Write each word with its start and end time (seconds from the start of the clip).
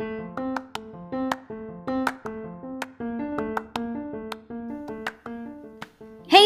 Hey, 0.00 0.06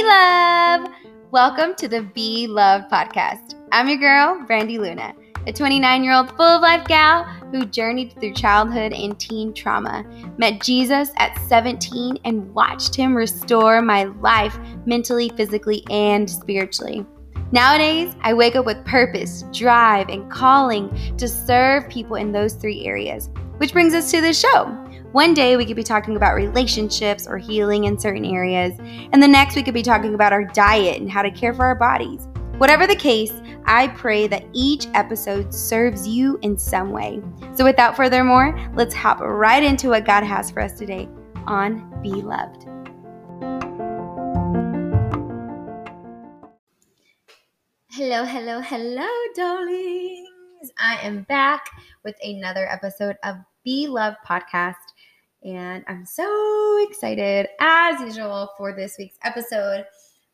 love! 0.02 0.88
Welcome 1.30 1.74
to 1.74 1.86
the 1.86 2.00
Be 2.14 2.46
Loved 2.46 2.90
podcast. 2.90 3.56
I'm 3.70 3.90
your 3.90 3.98
girl, 3.98 4.42
Brandy 4.46 4.78
Luna, 4.78 5.12
a 5.46 5.52
29 5.52 6.02
year 6.02 6.14
old 6.14 6.30
full 6.30 6.46
of 6.46 6.62
life 6.62 6.86
gal 6.86 7.24
who 7.50 7.66
journeyed 7.66 8.14
through 8.18 8.32
childhood 8.32 8.94
and 8.94 9.20
teen 9.20 9.52
trauma, 9.52 10.06
met 10.38 10.62
Jesus 10.62 11.10
at 11.18 11.38
17, 11.46 12.20
and 12.24 12.54
watched 12.54 12.94
him 12.94 13.14
restore 13.14 13.82
my 13.82 14.04
life 14.04 14.58
mentally, 14.86 15.28
physically, 15.36 15.84
and 15.90 16.30
spiritually. 16.30 17.04
Nowadays, 17.52 18.16
I 18.22 18.32
wake 18.32 18.56
up 18.56 18.64
with 18.64 18.82
purpose, 18.86 19.44
drive, 19.52 20.08
and 20.08 20.30
calling 20.30 20.88
to 21.18 21.28
serve 21.28 21.86
people 21.90 22.16
in 22.16 22.32
those 22.32 22.54
three 22.54 22.86
areas, 22.86 23.28
which 23.62 23.72
brings 23.72 23.94
us 23.94 24.10
to 24.10 24.20
the 24.20 24.34
show. 24.34 24.64
One 25.12 25.34
day 25.34 25.56
we 25.56 25.64
could 25.64 25.76
be 25.76 25.84
talking 25.84 26.16
about 26.16 26.34
relationships 26.34 27.28
or 27.28 27.38
healing 27.38 27.84
in 27.84 27.96
certain 27.96 28.24
areas, 28.24 28.76
and 29.12 29.22
the 29.22 29.28
next 29.28 29.54
we 29.54 29.62
could 29.62 29.72
be 29.72 29.84
talking 29.84 30.16
about 30.16 30.32
our 30.32 30.42
diet 30.42 31.00
and 31.00 31.08
how 31.08 31.22
to 31.22 31.30
care 31.30 31.54
for 31.54 31.64
our 31.64 31.76
bodies. 31.76 32.26
Whatever 32.58 32.88
the 32.88 32.96
case, 32.96 33.32
I 33.64 33.86
pray 33.86 34.26
that 34.26 34.44
each 34.52 34.88
episode 34.94 35.54
serves 35.54 36.08
you 36.08 36.40
in 36.42 36.58
some 36.58 36.90
way. 36.90 37.22
So 37.54 37.62
without 37.62 37.94
further 37.94 38.24
more, 38.24 38.58
let's 38.74 38.96
hop 38.96 39.20
right 39.20 39.62
into 39.62 39.90
what 39.90 40.04
God 40.04 40.24
has 40.24 40.50
for 40.50 40.58
us 40.58 40.72
today 40.72 41.08
on 41.46 42.02
Be 42.02 42.10
Loved. 42.10 42.64
Hello, 47.92 48.24
hello, 48.24 48.60
hello, 48.60 49.08
darlings. 49.36 50.28
I 50.80 50.98
am 51.02 51.22
back 51.28 51.64
with 52.04 52.16
another 52.24 52.66
episode 52.68 53.16
of 53.22 53.36
Be 53.64 53.86
Loved 53.86 54.16
podcast. 54.26 54.74
And 55.44 55.84
I'm 55.86 56.04
so 56.04 56.86
excited, 56.88 57.48
as 57.60 58.00
usual, 58.00 58.50
for 58.56 58.74
this 58.74 58.96
week's 58.98 59.18
episode 59.22 59.84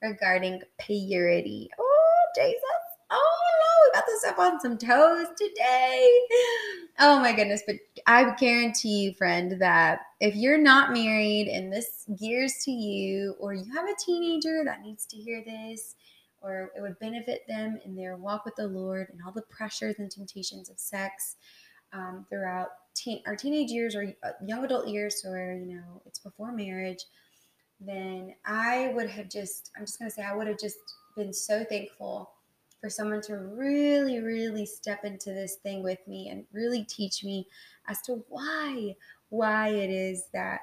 regarding 0.02 0.62
purity. 0.78 1.68
Oh, 1.78 2.20
Jesus. 2.34 2.62
Oh, 3.10 3.38
no, 3.60 3.84
we 3.84 3.98
about 3.98 4.06
to 4.06 4.18
step 4.18 4.38
on 4.38 4.60
some 4.60 4.78
toes 4.78 5.26
today. 5.36 6.20
Oh, 6.98 7.20
my 7.20 7.32
goodness. 7.32 7.62
But 7.66 7.76
I 8.06 8.34
guarantee 8.36 9.04
you, 9.04 9.14
friend, 9.14 9.60
that 9.60 10.00
if 10.20 10.34
you're 10.34 10.58
not 10.58 10.92
married 10.92 11.48
and 11.48 11.72
this 11.72 12.06
gears 12.18 12.54
to 12.64 12.70
you, 12.70 13.34
or 13.38 13.54
you 13.54 13.64
have 13.74 13.86
a 13.86 14.04
teenager 14.04 14.62
that 14.64 14.82
needs 14.82 15.06
to 15.06 15.16
hear 15.16 15.42
this, 15.44 15.96
or 16.40 16.70
it 16.76 16.80
would 16.80 16.98
benefit 16.98 17.42
them 17.48 17.78
in 17.84 17.94
their 17.94 18.16
walk 18.16 18.44
with 18.44 18.56
the 18.56 18.68
Lord 18.68 19.08
and 19.10 19.20
all 19.24 19.32
the 19.32 19.42
pressures 19.42 19.96
and 19.98 20.10
temptations 20.10 20.70
of 20.70 20.78
sex 20.78 21.36
um, 21.92 22.26
throughout 22.28 22.68
teen, 22.98 23.22
our 23.26 23.36
teenage 23.36 23.70
years 23.70 23.94
or 23.94 24.14
uh, 24.22 24.30
young 24.44 24.64
adult 24.64 24.88
years, 24.88 25.24
or 25.24 25.54
you 25.54 25.74
know, 25.74 26.02
it's 26.06 26.18
before 26.18 26.52
marriage, 26.52 27.04
then 27.80 28.34
I 28.44 28.92
would 28.94 29.08
have 29.10 29.28
just, 29.28 29.70
I'm 29.76 29.86
just 29.86 29.98
going 29.98 30.10
to 30.10 30.14
say, 30.14 30.22
I 30.22 30.34
would 30.34 30.48
have 30.48 30.58
just 30.58 30.78
been 31.16 31.32
so 31.32 31.64
thankful 31.64 32.30
for 32.80 32.90
someone 32.90 33.20
to 33.22 33.36
really, 33.36 34.20
really 34.20 34.66
step 34.66 35.04
into 35.04 35.32
this 35.32 35.56
thing 35.56 35.82
with 35.82 35.98
me 36.06 36.28
and 36.28 36.44
really 36.52 36.84
teach 36.84 37.24
me 37.24 37.46
as 37.88 38.00
to 38.02 38.24
why, 38.28 38.94
why 39.30 39.68
it 39.68 39.90
is 39.90 40.24
that 40.32 40.60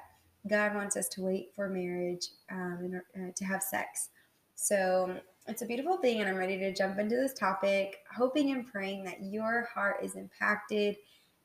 God 0.48 0.74
wants 0.74 0.96
us 0.96 1.08
to 1.08 1.22
wait 1.22 1.50
for 1.54 1.68
marriage 1.68 2.28
um, 2.50 3.00
uh, 3.16 3.32
to 3.34 3.44
have 3.44 3.62
sex. 3.62 4.10
So 4.54 5.18
it's 5.46 5.62
a 5.62 5.66
beautiful 5.66 5.98
thing, 5.98 6.20
and 6.20 6.28
I'm 6.28 6.36
ready 6.36 6.58
to 6.58 6.72
jump 6.72 6.98
into 6.98 7.16
this 7.16 7.34
topic, 7.34 7.98
hoping 8.16 8.50
and 8.52 8.66
praying 8.66 9.04
that 9.04 9.22
your 9.22 9.68
heart 9.74 9.98
is 10.02 10.14
impacted 10.14 10.96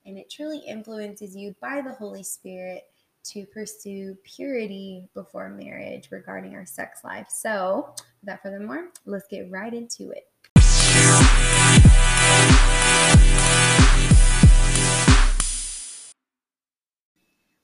and 0.06 0.18
it 0.18 0.30
truly 0.30 0.60
influences 0.60 1.36
you 1.36 1.56
by 1.62 1.82
the 1.82 1.94
Holy 1.94 2.24
Spirit 2.24 2.84
to 3.24 3.46
pursue 3.48 4.18
purity 4.24 5.08
before 5.14 5.50
marriage 5.50 6.08
regarding 6.12 6.56
our 6.56 6.66
sex 6.66 7.04
life. 7.04 7.28
So, 7.30 7.94
without 8.22 8.42
further 8.42 8.60
more, 8.60 8.90
let's 9.06 9.28
get 9.28 9.52
right 9.52 9.74
into 9.74 10.12
it. 10.12 10.28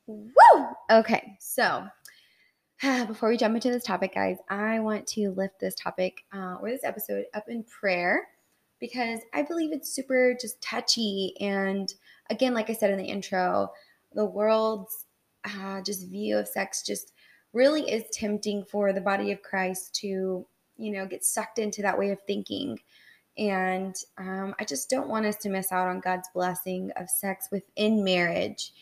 Woo! 0.05 0.67
Okay, 0.91 1.35
so 1.39 1.87
before 3.07 3.29
we 3.29 3.37
jump 3.37 3.55
into 3.55 3.71
this 3.71 3.83
topic, 3.83 4.13
guys, 4.13 4.37
I 4.49 4.79
want 4.79 5.07
to 5.07 5.31
lift 5.31 5.59
this 5.59 5.75
topic 5.75 6.23
uh, 6.33 6.57
or 6.61 6.69
this 6.69 6.83
episode 6.83 7.25
up 7.33 7.49
in 7.49 7.63
prayer 7.63 8.27
because 8.79 9.19
I 9.33 9.41
believe 9.41 9.71
it's 9.71 9.89
super 9.89 10.37
just 10.39 10.61
touchy. 10.61 11.33
And 11.39 11.91
again, 12.29 12.53
like 12.53 12.69
I 12.69 12.73
said 12.73 12.91
in 12.91 12.97
the 12.97 13.05
intro, 13.05 13.71
the 14.13 14.25
world's 14.25 15.05
uh, 15.45 15.81
just 15.81 16.07
view 16.07 16.37
of 16.37 16.47
sex 16.47 16.83
just 16.83 17.13
really 17.53 17.89
is 17.89 18.03
tempting 18.11 18.65
for 18.65 18.93
the 18.93 19.01
body 19.01 19.31
of 19.31 19.41
Christ 19.41 19.95
to, 19.95 20.45
you 20.77 20.91
know, 20.91 21.05
get 21.05 21.23
sucked 21.23 21.59
into 21.59 21.81
that 21.81 21.97
way 21.97 22.11
of 22.11 22.19
thinking. 22.27 22.79
And 23.37 23.95
um, 24.17 24.55
I 24.59 24.65
just 24.65 24.89
don't 24.89 25.09
want 25.09 25.25
us 25.25 25.37
to 25.37 25.49
miss 25.49 25.71
out 25.71 25.87
on 25.87 25.99
God's 25.99 26.27
blessing 26.33 26.91
of 26.97 27.09
sex 27.09 27.47
within 27.51 28.03
marriage. 28.03 28.73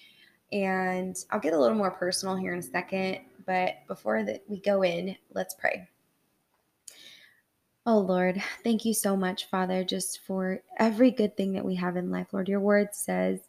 And 0.51 1.15
I'll 1.31 1.39
get 1.39 1.53
a 1.53 1.59
little 1.59 1.77
more 1.77 1.91
personal 1.91 2.35
here 2.35 2.53
in 2.53 2.59
a 2.59 2.63
second. 2.63 3.19
But 3.45 3.75
before 3.87 4.23
that 4.23 4.43
we 4.47 4.59
go 4.59 4.83
in, 4.83 5.15
let's 5.33 5.53
pray. 5.55 5.87
Oh 7.87 7.99
Lord, 7.99 8.41
thank 8.63 8.83
you 8.83 8.95
so 8.95 9.15
much, 9.15 9.45
Father, 9.45 9.83
just 9.83 10.21
for 10.25 10.59
every 10.79 11.11
good 11.11 11.37
thing 11.37 11.53
that 11.53 11.65
we 11.65 11.75
have 11.75 11.97
in 11.97 12.09
life. 12.09 12.33
Lord, 12.33 12.49
your 12.49 12.59
word 12.59 12.89
says 12.93 13.41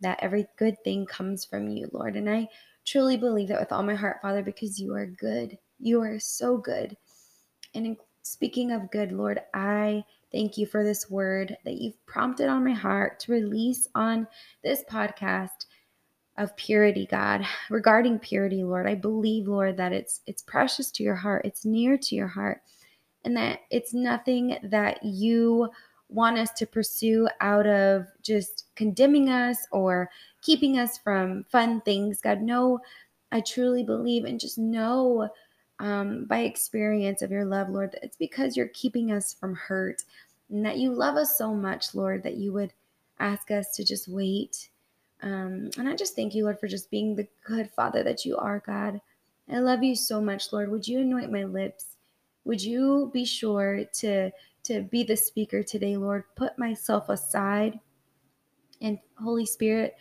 that 0.00 0.18
every 0.20 0.48
good 0.58 0.82
thing 0.82 1.06
comes 1.06 1.44
from 1.44 1.68
you, 1.68 1.88
Lord. 1.92 2.16
And 2.16 2.28
I 2.28 2.48
truly 2.84 3.16
believe 3.16 3.46
that 3.48 3.60
with 3.60 3.70
all 3.70 3.84
my 3.84 3.94
heart, 3.94 4.18
Father, 4.20 4.42
because 4.42 4.80
you 4.80 4.92
are 4.94 5.06
good. 5.06 5.56
You 5.78 6.00
are 6.02 6.18
so 6.18 6.56
good. 6.56 6.96
And 7.74 7.86
in 7.86 7.96
speaking 8.22 8.72
of 8.72 8.90
good, 8.90 9.12
Lord, 9.12 9.40
I 9.54 10.04
thank 10.32 10.58
you 10.58 10.66
for 10.66 10.82
this 10.82 11.08
word 11.08 11.56
that 11.64 11.74
you've 11.74 12.04
prompted 12.06 12.48
on 12.48 12.64
my 12.64 12.72
heart 12.72 13.20
to 13.20 13.32
release 13.32 13.86
on 13.94 14.26
this 14.64 14.82
podcast 14.90 15.66
of 16.38 16.56
purity, 16.56 17.06
God. 17.08 17.46
Regarding 17.70 18.18
purity, 18.18 18.64
Lord, 18.64 18.88
I 18.88 18.96
believe, 18.96 19.46
Lord, 19.46 19.76
that 19.76 19.92
it's 19.92 20.22
it's 20.26 20.42
precious 20.42 20.90
to 20.90 21.04
your 21.04 21.14
heart. 21.14 21.42
It's 21.44 21.64
near 21.64 21.96
to 21.96 22.14
your 22.16 22.26
heart 22.26 22.62
and 23.26 23.36
that 23.36 23.62
it's 23.70 23.92
nothing 23.92 24.56
that 24.62 25.04
you 25.04 25.68
want 26.08 26.38
us 26.38 26.52
to 26.52 26.66
pursue 26.66 27.28
out 27.40 27.66
of 27.66 28.06
just 28.22 28.66
condemning 28.76 29.28
us 29.28 29.66
or 29.72 30.08
keeping 30.40 30.78
us 30.78 30.96
from 30.96 31.44
fun 31.50 31.80
things. 31.80 32.20
God, 32.20 32.40
no, 32.40 32.78
I 33.32 33.40
truly 33.40 33.82
believe 33.82 34.24
and 34.24 34.38
just 34.38 34.58
know 34.58 35.28
um, 35.80 36.24
by 36.26 36.40
experience 36.42 37.20
of 37.20 37.32
your 37.32 37.44
love, 37.44 37.68
Lord, 37.68 37.92
that 37.92 38.04
it's 38.04 38.16
because 38.16 38.56
you're 38.56 38.68
keeping 38.68 39.10
us 39.10 39.34
from 39.34 39.56
hurt 39.56 40.04
and 40.48 40.64
that 40.64 40.78
you 40.78 40.92
love 40.92 41.16
us 41.16 41.36
so 41.36 41.52
much, 41.52 41.94
Lord, 41.94 42.22
that 42.22 42.36
you 42.36 42.52
would 42.52 42.72
ask 43.18 43.50
us 43.50 43.74
to 43.74 43.84
just 43.84 44.06
wait. 44.06 44.68
Um, 45.22 45.70
and 45.76 45.88
I 45.88 45.96
just 45.96 46.14
thank 46.14 46.34
you, 46.34 46.44
Lord, 46.44 46.60
for 46.60 46.68
just 46.68 46.92
being 46.92 47.16
the 47.16 47.26
good 47.44 47.70
Father 47.70 48.04
that 48.04 48.24
you 48.24 48.36
are, 48.36 48.62
God. 48.64 49.00
I 49.50 49.58
love 49.58 49.82
you 49.82 49.96
so 49.96 50.20
much, 50.20 50.52
Lord. 50.52 50.70
Would 50.70 50.86
you 50.86 51.00
anoint 51.00 51.32
my 51.32 51.42
lips? 51.44 51.95
Would 52.46 52.62
you 52.62 53.10
be 53.12 53.24
sure 53.24 53.84
to 53.94 54.30
to 54.62 54.82
be 54.82 55.02
the 55.02 55.16
speaker 55.16 55.64
today, 55.64 55.96
Lord? 55.96 56.22
Put 56.36 56.56
myself 56.58 57.08
aside 57.08 57.80
and 58.80 59.00
Holy 59.18 59.44
Spirit 59.44 59.96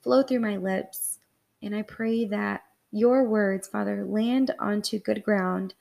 flow 0.00 0.22
through 0.22 0.38
my 0.38 0.58
lips. 0.58 1.18
And 1.60 1.74
I 1.74 1.82
pray 1.82 2.24
that 2.26 2.62
your 2.92 3.24
words, 3.24 3.66
Father, 3.66 4.04
land 4.04 4.52
onto 4.60 5.00
good 5.00 5.24
ground 5.24 5.74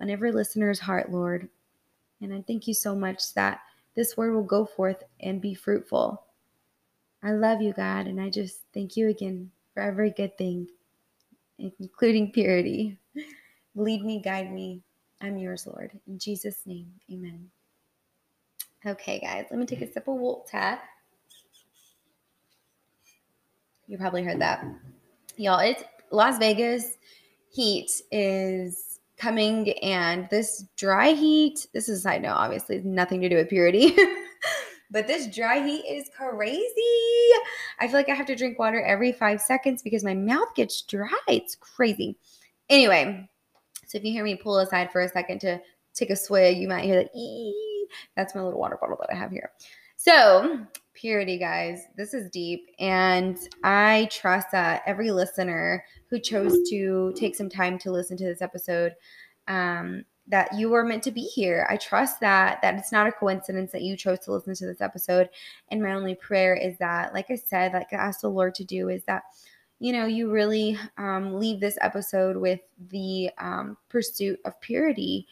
on 0.00 0.08
every 0.08 0.32
listener's 0.32 0.80
heart, 0.80 1.12
Lord. 1.12 1.46
And 2.22 2.32
I 2.32 2.42
thank 2.46 2.66
you 2.66 2.72
so 2.72 2.94
much 2.94 3.34
that 3.34 3.60
this 3.94 4.16
word 4.16 4.32
will 4.32 4.42
go 4.42 4.64
forth 4.64 5.02
and 5.20 5.42
be 5.42 5.52
fruitful. 5.52 6.22
I 7.22 7.32
love 7.32 7.60
you, 7.60 7.74
God, 7.74 8.06
and 8.06 8.18
I 8.18 8.30
just 8.30 8.60
thank 8.72 8.96
you 8.96 9.10
again 9.10 9.50
for 9.74 9.82
every 9.82 10.10
good 10.10 10.38
thing, 10.38 10.68
including 11.58 12.32
purity. 12.32 12.98
Lead 13.74 14.02
me, 14.02 14.22
guide 14.22 14.50
me, 14.50 14.82
I'm 15.20 15.36
yours, 15.36 15.66
Lord. 15.66 15.92
In 16.06 16.18
Jesus' 16.18 16.62
name, 16.66 16.92
amen. 17.12 17.50
Okay, 18.86 19.20
guys, 19.20 19.46
let 19.50 19.60
me 19.60 19.66
take 19.66 19.82
a 19.82 19.92
sip 19.92 20.08
of 20.08 20.14
water. 20.14 20.78
You 23.86 23.98
probably 23.98 24.22
heard 24.22 24.40
that. 24.40 24.64
Y'all, 25.36 25.58
it's 25.58 25.82
Las 26.10 26.38
Vegas 26.38 26.96
heat 27.50 27.90
is 28.10 29.00
coming, 29.18 29.72
and 29.80 30.28
this 30.30 30.64
dry 30.76 31.12
heat, 31.12 31.66
this 31.74 31.88
is 31.88 31.98
a 31.98 32.02
side 32.02 32.22
note, 32.22 32.36
obviously, 32.36 32.80
nothing 32.82 33.20
to 33.20 33.28
do 33.28 33.36
with 33.36 33.50
purity. 33.50 33.94
but 34.90 35.06
this 35.06 35.26
dry 35.34 35.62
heat 35.62 35.84
is 35.86 36.08
crazy. 36.16 36.64
I 37.78 37.86
feel 37.86 37.92
like 37.92 38.08
I 38.08 38.14
have 38.14 38.26
to 38.26 38.36
drink 38.36 38.58
water 38.58 38.80
every 38.80 39.12
five 39.12 39.42
seconds 39.42 39.82
because 39.82 40.04
my 40.04 40.14
mouth 40.14 40.54
gets 40.54 40.80
dry. 40.82 41.10
It's 41.28 41.56
crazy. 41.56 42.16
Anyway, 42.70 43.28
so 43.90 43.98
if 43.98 44.04
you 44.04 44.12
hear 44.12 44.22
me 44.22 44.36
pull 44.36 44.60
aside 44.60 44.92
for 44.92 45.00
a 45.00 45.08
second 45.08 45.40
to 45.40 45.60
take 45.94 46.10
a 46.10 46.16
swig, 46.16 46.58
you 46.58 46.68
might 46.68 46.84
hear 46.84 46.94
that. 46.94 47.10
That's 48.14 48.36
my 48.36 48.40
little 48.40 48.60
water 48.60 48.78
bottle 48.80 48.96
that 49.00 49.12
I 49.12 49.16
have 49.16 49.32
here. 49.32 49.50
So 49.96 50.64
purity, 50.94 51.38
guys. 51.38 51.86
This 51.96 52.14
is 52.14 52.30
deep. 52.30 52.70
And 52.78 53.36
I 53.64 54.08
trust 54.12 54.52
that 54.52 54.82
every 54.86 55.10
listener 55.10 55.84
who 56.08 56.20
chose 56.20 56.56
to 56.70 57.12
take 57.16 57.34
some 57.34 57.48
time 57.48 57.78
to 57.78 57.90
listen 57.90 58.16
to 58.18 58.24
this 58.24 58.42
episode, 58.42 58.94
um, 59.48 60.04
that 60.28 60.54
you 60.54 60.70
were 60.70 60.84
meant 60.84 61.02
to 61.02 61.10
be 61.10 61.22
here. 61.22 61.66
I 61.68 61.76
trust 61.76 62.20
that 62.20 62.62
that 62.62 62.76
it's 62.76 62.92
not 62.92 63.08
a 63.08 63.12
coincidence 63.12 63.72
that 63.72 63.82
you 63.82 63.96
chose 63.96 64.20
to 64.20 64.32
listen 64.32 64.54
to 64.54 64.66
this 64.66 64.80
episode. 64.80 65.28
And 65.72 65.82
my 65.82 65.94
only 65.94 66.14
prayer 66.14 66.54
is 66.54 66.78
that, 66.78 67.12
like 67.12 67.28
I 67.28 67.34
said, 67.34 67.72
like 67.72 67.92
I 67.92 67.96
asked 67.96 68.20
the 68.20 68.28
Lord 68.28 68.54
to 68.54 68.64
do, 68.64 68.88
is 68.88 69.02
that 69.06 69.24
you 69.80 69.92
know 69.92 70.06
you 70.06 70.30
really 70.30 70.78
um, 70.98 71.40
leave 71.40 71.58
this 71.58 71.78
episode 71.80 72.36
with 72.36 72.60
the 72.90 73.30
um, 73.38 73.76
pursuit 73.88 74.38
of 74.44 74.60
purity. 74.60 75.26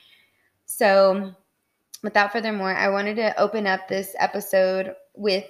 So, 0.66 1.32
without 2.02 2.32
further 2.32 2.52
more, 2.52 2.74
I 2.74 2.88
wanted 2.88 3.16
to 3.16 3.38
open 3.40 3.66
up 3.66 3.86
this 3.86 4.16
episode 4.18 4.94
with 5.14 5.44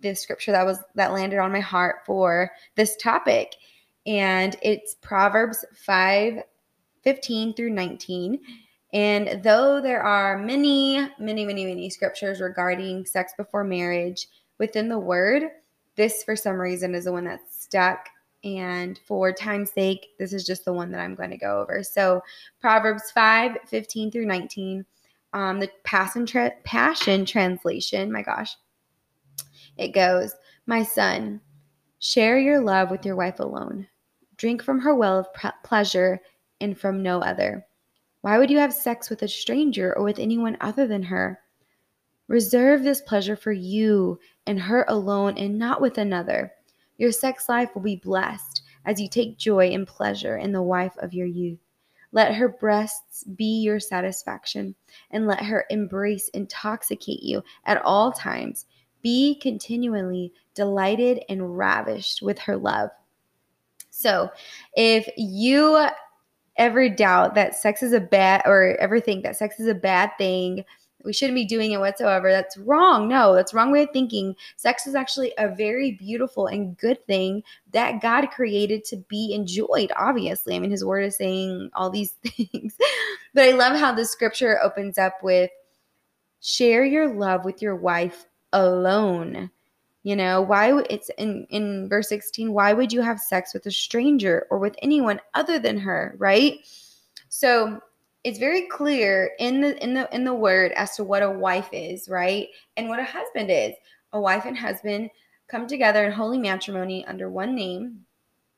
the 0.00 0.14
scripture 0.14 0.52
that 0.52 0.64
was 0.64 0.78
that 0.94 1.12
landed 1.12 1.38
on 1.38 1.52
my 1.52 1.60
heart 1.60 1.96
for 2.06 2.50
this 2.74 2.96
topic 2.96 3.54
and 4.06 4.56
it's 4.62 4.96
proverbs 5.02 5.64
5 5.74 6.42
15 7.02 7.54
through 7.54 7.70
19 7.70 8.40
and 8.94 9.42
though 9.42 9.80
there 9.80 10.02
are 10.02 10.38
many 10.38 11.06
many 11.18 11.44
many 11.44 11.66
many 11.66 11.90
scriptures 11.90 12.40
regarding 12.40 13.04
sex 13.04 13.34
before 13.36 13.64
marriage 13.64 14.26
within 14.58 14.88
the 14.88 14.98
word 14.98 15.44
this 15.96 16.24
for 16.24 16.34
some 16.34 16.56
reason 16.56 16.94
is 16.94 17.04
the 17.04 17.12
one 17.12 17.24
that's 17.24 17.62
stuck 17.62 18.08
and 18.44 19.00
for 19.06 19.32
time's 19.32 19.72
sake 19.72 20.08
this 20.18 20.32
is 20.32 20.44
just 20.44 20.64
the 20.64 20.72
one 20.72 20.90
that 20.90 21.00
i'm 21.00 21.14
going 21.14 21.30
to 21.30 21.36
go 21.36 21.60
over 21.60 21.82
so 21.82 22.20
proverbs 22.60 23.10
5 23.10 23.56
15 23.66 24.10
through 24.10 24.26
19 24.26 24.84
um, 25.32 25.58
the 25.58 25.68
passion, 25.82 26.24
tra- 26.26 26.52
passion 26.64 27.24
translation 27.24 28.12
my 28.12 28.22
gosh 28.22 28.56
it 29.76 29.88
goes, 29.88 30.34
My 30.66 30.82
son, 30.82 31.40
share 31.98 32.38
your 32.38 32.60
love 32.60 32.90
with 32.90 33.04
your 33.04 33.16
wife 33.16 33.40
alone. 33.40 33.88
Drink 34.36 34.62
from 34.62 34.80
her 34.80 34.94
well 34.94 35.18
of 35.18 35.52
pleasure 35.64 36.20
and 36.60 36.78
from 36.78 37.02
no 37.02 37.20
other. 37.20 37.66
Why 38.20 38.38
would 38.38 38.50
you 38.50 38.58
have 38.58 38.72
sex 38.72 39.10
with 39.10 39.22
a 39.22 39.28
stranger 39.28 39.96
or 39.96 40.04
with 40.04 40.18
anyone 40.18 40.56
other 40.60 40.86
than 40.86 41.02
her? 41.04 41.40
Reserve 42.28 42.82
this 42.82 43.02
pleasure 43.02 43.36
for 43.36 43.52
you 43.52 44.18
and 44.46 44.58
her 44.60 44.84
alone 44.88 45.36
and 45.36 45.58
not 45.58 45.80
with 45.80 45.98
another. 45.98 46.52
Your 46.96 47.12
sex 47.12 47.48
life 47.48 47.70
will 47.74 47.82
be 47.82 47.96
blessed 47.96 48.62
as 48.84 49.00
you 49.00 49.08
take 49.08 49.38
joy 49.38 49.68
and 49.68 49.86
pleasure 49.86 50.36
in 50.36 50.52
the 50.52 50.62
wife 50.62 50.96
of 50.98 51.14
your 51.14 51.26
youth. 51.26 51.58
Let 52.12 52.34
her 52.34 52.48
breasts 52.48 53.24
be 53.24 53.60
your 53.60 53.80
satisfaction, 53.80 54.76
and 55.10 55.26
let 55.26 55.42
her 55.42 55.64
embrace 55.68 56.28
intoxicate 56.28 57.22
you 57.22 57.42
at 57.64 57.82
all 57.82 58.12
times. 58.12 58.66
Be 59.02 59.34
continually 59.40 60.32
delighted 60.54 61.24
and 61.28 61.58
ravished 61.58 62.22
with 62.22 62.38
her 62.38 62.56
love. 62.56 62.90
So, 63.90 64.30
if 64.76 65.08
you 65.16 65.86
ever 66.56 66.88
doubt 66.88 67.34
that 67.34 67.56
sex 67.56 67.82
is 67.82 67.92
a 67.92 68.00
bad 68.00 68.42
or 68.46 68.76
ever 68.78 69.00
think 69.00 69.24
that 69.24 69.36
sex 69.36 69.58
is 69.58 69.66
a 69.66 69.74
bad 69.74 70.12
thing, 70.16 70.64
we 71.04 71.12
shouldn't 71.12 71.36
be 71.36 71.44
doing 71.44 71.72
it 71.72 71.80
whatsoever. 71.80 72.30
That's 72.30 72.56
wrong. 72.56 73.08
No, 73.08 73.34
that's 73.34 73.54
wrong 73.54 73.70
way 73.70 73.82
of 73.82 73.90
thinking. 73.92 74.34
Sex 74.56 74.86
is 74.86 74.94
actually 74.94 75.32
a 75.38 75.54
very 75.54 75.92
beautiful 75.92 76.46
and 76.46 76.76
good 76.76 77.04
thing 77.06 77.42
that 77.72 78.00
God 78.00 78.26
created 78.30 78.84
to 78.86 78.96
be 78.96 79.34
enjoyed, 79.34 79.92
obviously. 79.96 80.56
I 80.56 80.58
mean, 80.58 80.70
his 80.70 80.84
word 80.84 81.04
is 81.04 81.16
saying 81.16 81.70
all 81.74 81.90
these 81.90 82.12
things. 82.26 82.76
but 83.34 83.44
I 83.44 83.52
love 83.52 83.78
how 83.78 83.92
the 83.92 84.04
scripture 84.04 84.58
opens 84.62 84.98
up 84.98 85.22
with 85.22 85.50
share 86.40 86.84
your 86.84 87.08
love 87.08 87.44
with 87.44 87.62
your 87.62 87.76
wife 87.76 88.26
alone. 88.52 89.50
You 90.02 90.16
know, 90.16 90.42
why 90.42 90.82
it's 90.90 91.10
in 91.16 91.46
in 91.48 91.88
verse 91.88 92.10
16, 92.10 92.52
why 92.52 92.74
would 92.74 92.92
you 92.92 93.00
have 93.00 93.18
sex 93.18 93.54
with 93.54 93.64
a 93.64 93.70
stranger 93.70 94.46
or 94.50 94.58
with 94.58 94.76
anyone 94.82 95.20
other 95.32 95.58
than 95.58 95.78
her, 95.78 96.14
right? 96.18 96.58
So, 97.30 97.80
it's 98.24 98.38
very 98.38 98.62
clear 98.62 99.32
in 99.38 99.60
the 99.60 99.82
in 99.82 99.94
the 99.94 100.12
in 100.14 100.24
the 100.24 100.34
word 100.34 100.72
as 100.72 100.96
to 100.96 101.04
what 101.04 101.22
a 101.22 101.30
wife 101.30 101.68
is, 101.72 102.08
right? 102.08 102.48
And 102.76 102.88
what 102.88 102.98
a 102.98 103.04
husband 103.04 103.50
is. 103.50 103.74
A 104.12 104.20
wife 104.20 104.44
and 104.44 104.56
husband 104.56 105.10
come 105.48 105.66
together 105.66 106.04
in 106.04 106.12
holy 106.12 106.38
matrimony 106.38 107.04
under 107.06 107.28
one 107.28 107.54
name 107.54 108.04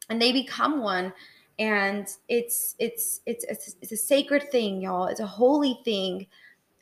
and 0.09 0.21
they 0.21 0.33
become 0.33 0.81
one 0.83 1.13
and 1.59 2.07
it's 2.29 2.77
it's 2.79 3.21
it's 3.27 3.45
it's, 3.49 3.77
it's 3.81 3.93
a 3.93 3.97
sacred 3.97 4.51
thing 4.53 4.81
y'all 4.81 5.07
it's 5.07 5.21
a 5.21 5.27
holy 5.27 5.81
thing 5.85 6.27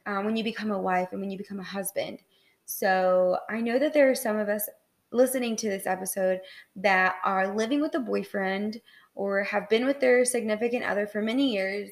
um, 0.07 0.25
when 0.25 0.37
you 0.37 0.45
become 0.45 0.73
a 0.73 0.79
wife 0.79 1.09
and 1.13 1.21
when 1.21 1.31
you 1.31 1.39
become 1.39 1.61
a 1.61 1.65
husband 1.65 2.19
so 2.67 3.39
I 3.49 3.61
know 3.61 3.79
that 3.79 3.93
there 3.93 4.11
are 4.11 4.15
some 4.15 4.37
of 4.37 4.49
us 4.49 4.69
listening 5.11 5.55
to 5.57 5.69
this 5.69 5.87
episode 5.87 6.41
that 6.77 7.17
are 7.25 7.55
living 7.55 7.81
with 7.81 7.95
a 7.95 8.01
boyfriend 8.01 8.81
or 9.15 9.43
have 9.45 9.69
been 9.69 9.87
with 9.87 10.01
their 10.01 10.25
significant 10.25 10.85
other 10.85 11.07
for 11.07 11.23
many 11.23 11.53
years. 11.53 11.91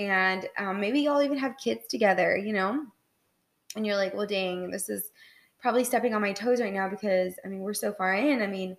And 0.00 0.48
um, 0.56 0.80
maybe 0.80 1.00
y'all 1.00 1.20
even 1.20 1.36
have 1.36 1.58
kids 1.58 1.86
together, 1.86 2.34
you 2.34 2.54
know? 2.54 2.86
And 3.76 3.86
you're 3.86 3.96
like, 3.96 4.14
well, 4.14 4.26
dang, 4.26 4.70
this 4.70 4.88
is 4.88 5.10
probably 5.60 5.84
stepping 5.84 6.14
on 6.14 6.22
my 6.22 6.32
toes 6.32 6.58
right 6.58 6.72
now 6.72 6.88
because, 6.88 7.34
I 7.44 7.48
mean, 7.48 7.60
we're 7.60 7.74
so 7.74 7.92
far 7.92 8.14
in. 8.14 8.40
I 8.40 8.46
mean, 8.46 8.78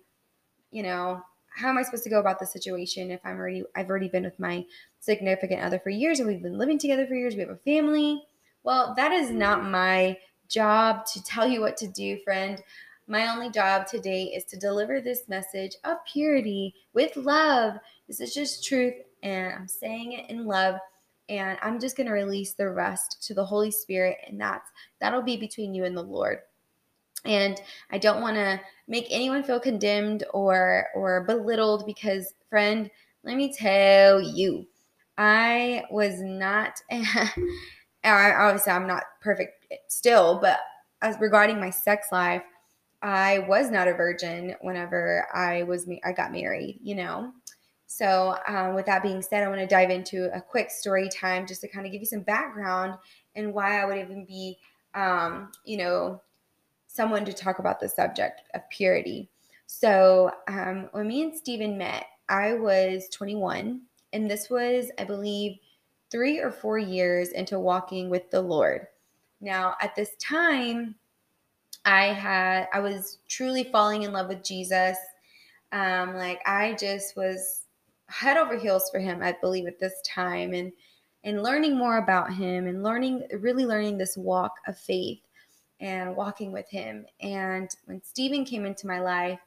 you 0.72 0.82
know, 0.82 1.22
how 1.54 1.68
am 1.68 1.78
I 1.78 1.82
supposed 1.82 2.02
to 2.04 2.10
go 2.10 2.18
about 2.18 2.40
the 2.40 2.46
situation 2.46 3.12
if 3.12 3.20
I'm 3.24 3.36
already, 3.36 3.62
I've 3.76 3.88
already 3.88 4.08
been 4.08 4.24
with 4.24 4.40
my 4.40 4.64
significant 4.98 5.62
other 5.62 5.78
for 5.78 5.90
years 5.90 6.18
and 6.18 6.26
we've 6.26 6.42
been 6.42 6.58
living 6.58 6.78
together 6.78 7.06
for 7.06 7.14
years, 7.14 7.34
we 7.34 7.40
have 7.42 7.50
a 7.50 7.56
family? 7.56 8.24
Well, 8.64 8.92
that 8.96 9.12
is 9.12 9.30
not 9.30 9.64
my 9.64 10.18
job 10.48 11.06
to 11.06 11.22
tell 11.22 11.46
you 11.46 11.60
what 11.60 11.76
to 11.76 11.86
do, 11.86 12.18
friend. 12.24 12.60
My 13.06 13.32
only 13.32 13.50
job 13.50 13.86
today 13.86 14.24
is 14.24 14.42
to 14.46 14.56
deliver 14.56 15.00
this 15.00 15.28
message 15.28 15.76
of 15.84 15.98
purity 16.04 16.74
with 16.94 17.16
love. 17.16 17.74
This 18.08 18.20
is 18.20 18.34
just 18.34 18.64
truth, 18.64 18.94
and 19.22 19.52
I'm 19.52 19.68
saying 19.68 20.14
it 20.14 20.28
in 20.28 20.46
love. 20.46 20.80
And 21.28 21.58
I'm 21.62 21.80
just 21.80 21.96
going 21.96 22.08
to 22.08 22.12
release 22.12 22.52
the 22.52 22.68
rest 22.68 23.22
to 23.26 23.34
the 23.34 23.44
Holy 23.44 23.70
Spirit, 23.70 24.18
and 24.26 24.40
that's 24.40 24.70
that'll 25.00 25.22
be 25.22 25.36
between 25.36 25.74
you 25.74 25.84
and 25.84 25.96
the 25.96 26.02
Lord. 26.02 26.38
And 27.24 27.60
I 27.90 27.98
don't 27.98 28.20
want 28.20 28.36
to 28.36 28.60
make 28.88 29.06
anyone 29.10 29.44
feel 29.44 29.60
condemned 29.60 30.24
or 30.34 30.88
or 30.94 31.24
belittled 31.24 31.86
because, 31.86 32.34
friend, 32.50 32.90
let 33.22 33.36
me 33.36 33.54
tell 33.54 34.20
you, 34.20 34.66
I 35.16 35.84
was 35.90 36.20
not. 36.20 36.80
Obviously 38.04 38.72
I'm 38.72 38.88
not 38.88 39.04
perfect 39.20 39.66
still, 39.88 40.40
but 40.40 40.58
as 41.02 41.16
regarding 41.20 41.60
my 41.60 41.70
sex 41.70 42.08
life, 42.10 42.42
I 43.02 43.40
was 43.40 43.70
not 43.70 43.88
a 43.88 43.94
virgin 43.94 44.54
whenever 44.60 45.26
I 45.34 45.64
was 45.64 45.88
I 46.04 46.12
got 46.12 46.32
married, 46.32 46.78
you 46.82 46.94
know. 46.94 47.32
So, 47.94 48.38
um, 48.48 48.74
with 48.74 48.86
that 48.86 49.02
being 49.02 49.20
said, 49.20 49.44
I 49.44 49.48
want 49.48 49.60
to 49.60 49.66
dive 49.66 49.90
into 49.90 50.34
a 50.34 50.40
quick 50.40 50.70
story 50.70 51.10
time 51.10 51.46
just 51.46 51.60
to 51.60 51.68
kind 51.68 51.84
of 51.84 51.92
give 51.92 52.00
you 52.00 52.06
some 52.06 52.22
background 52.22 52.94
and 53.36 53.52
why 53.52 53.82
I 53.82 53.84
would 53.84 53.98
even 53.98 54.24
be, 54.24 54.56
um, 54.94 55.52
you 55.66 55.76
know, 55.76 56.22
someone 56.86 57.26
to 57.26 57.34
talk 57.34 57.58
about 57.58 57.80
the 57.80 57.88
subject 57.90 58.44
of 58.54 58.62
purity. 58.70 59.28
So, 59.66 60.30
um, 60.48 60.88
when 60.92 61.06
me 61.06 61.20
and 61.20 61.36
Steven 61.36 61.76
met, 61.76 62.06
I 62.30 62.54
was 62.54 63.10
21, 63.10 63.82
and 64.14 64.30
this 64.30 64.48
was, 64.48 64.90
I 64.98 65.04
believe, 65.04 65.58
three 66.10 66.40
or 66.40 66.50
four 66.50 66.78
years 66.78 67.28
into 67.28 67.58
walking 67.60 68.08
with 68.08 68.30
the 68.30 68.40
Lord. 68.40 68.86
Now, 69.42 69.76
at 69.82 69.94
this 69.94 70.16
time, 70.18 70.94
I 71.84 72.06
had 72.06 72.68
I 72.72 72.80
was 72.80 73.18
truly 73.28 73.64
falling 73.64 74.04
in 74.04 74.12
love 74.12 74.28
with 74.28 74.42
Jesus. 74.42 74.96
Um, 75.72 76.14
like 76.16 76.40
I 76.46 76.74
just 76.80 77.16
was 77.16 77.61
head 78.12 78.36
over 78.36 78.56
heels 78.58 78.88
for 78.90 79.00
him, 79.00 79.22
I 79.22 79.36
believe, 79.40 79.66
at 79.66 79.80
this 79.80 79.94
time, 80.06 80.54
and 80.54 80.72
and 81.24 81.42
learning 81.42 81.76
more 81.76 81.98
about 81.98 82.32
him 82.32 82.66
and 82.66 82.82
learning 82.82 83.26
really 83.40 83.64
learning 83.64 83.96
this 83.96 84.16
walk 84.16 84.54
of 84.66 84.76
faith 84.76 85.20
and 85.80 86.16
walking 86.16 86.52
with 86.52 86.68
him. 86.68 87.06
And 87.20 87.70
when 87.86 88.02
Stephen 88.02 88.44
came 88.44 88.66
into 88.66 88.88
my 88.88 89.00
life, 89.00 89.38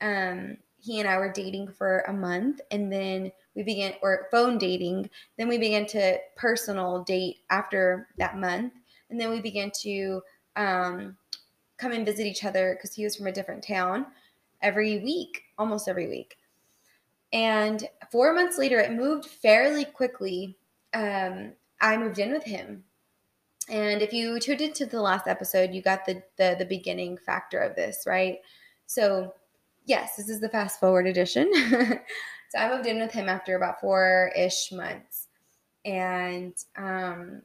um, 0.00 0.56
he 0.78 1.00
and 1.00 1.08
I 1.08 1.18
were 1.18 1.32
dating 1.32 1.72
for 1.72 2.00
a 2.06 2.12
month, 2.12 2.60
and 2.70 2.92
then 2.92 3.32
we 3.56 3.62
began 3.62 3.94
or 4.02 4.28
phone 4.30 4.58
dating 4.58 5.10
then 5.36 5.48
we 5.48 5.58
began 5.58 5.86
to 5.86 6.18
personal 6.36 7.02
date 7.02 7.38
after 7.50 8.06
that 8.18 8.36
month 8.36 8.74
and 9.10 9.20
then 9.20 9.30
we 9.30 9.40
began 9.40 9.72
to 9.80 10.20
um, 10.54 11.16
come 11.78 11.92
and 11.92 12.06
visit 12.06 12.26
each 12.26 12.44
other 12.44 12.76
because 12.76 12.94
he 12.94 13.02
was 13.02 13.16
from 13.16 13.26
a 13.26 13.32
different 13.32 13.64
town 13.64 14.06
every 14.62 14.98
week 14.98 15.42
almost 15.58 15.88
every 15.88 16.06
week 16.06 16.36
and 17.36 17.88
four 18.10 18.32
months 18.32 18.58
later 18.58 18.80
it 18.80 18.92
moved 18.92 19.26
fairly 19.26 19.84
quickly. 19.84 20.56
Um, 20.94 21.52
i 21.80 21.96
moved 21.96 22.18
in 22.18 22.32
with 22.32 22.44
him. 22.44 22.84
And 23.68 24.00
if 24.00 24.12
you 24.12 24.38
tuned 24.40 24.60
into 24.60 24.86
the 24.86 25.00
last 25.00 25.26
episode 25.26 25.72
you 25.72 25.82
got 25.82 26.06
the, 26.06 26.22
the 26.38 26.56
the 26.58 26.64
beginning 26.64 27.18
factor 27.18 27.58
of 27.58 27.76
this 27.76 28.04
right? 28.06 28.38
So 28.86 29.34
yes 29.84 30.16
this 30.16 30.28
is 30.28 30.40
the 30.40 30.48
fast 30.48 30.80
forward 30.80 31.06
edition. 31.06 31.52
So 32.48 32.58
I 32.58 32.74
moved 32.74 32.86
in 32.86 32.98
with 32.98 33.12
him 33.12 33.28
after 33.28 33.56
about 33.56 33.80
four 33.80 34.30
ish 34.36 34.70
months. 34.72 35.28
And 35.84 36.54
um, 36.76 37.42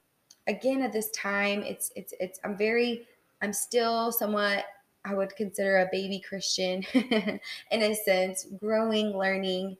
again, 0.48 0.82
at 0.82 0.94
this 0.94 1.10
time, 1.12 1.64
it's, 1.64 1.92
it's, 1.96 2.14
it's, 2.20 2.40
I'm 2.44 2.58
very, 2.58 3.08
I'm 3.42 3.54
still 3.54 4.12
somewhat 4.12 4.66
I 5.04 5.14
would 5.14 5.36
consider 5.36 5.78
a 5.78 5.90
baby 5.92 6.24
Christian 6.28 6.84
in 6.94 7.40
a 7.72 7.94
sense, 7.96 8.46
growing, 8.60 9.18
learning. 9.18 9.78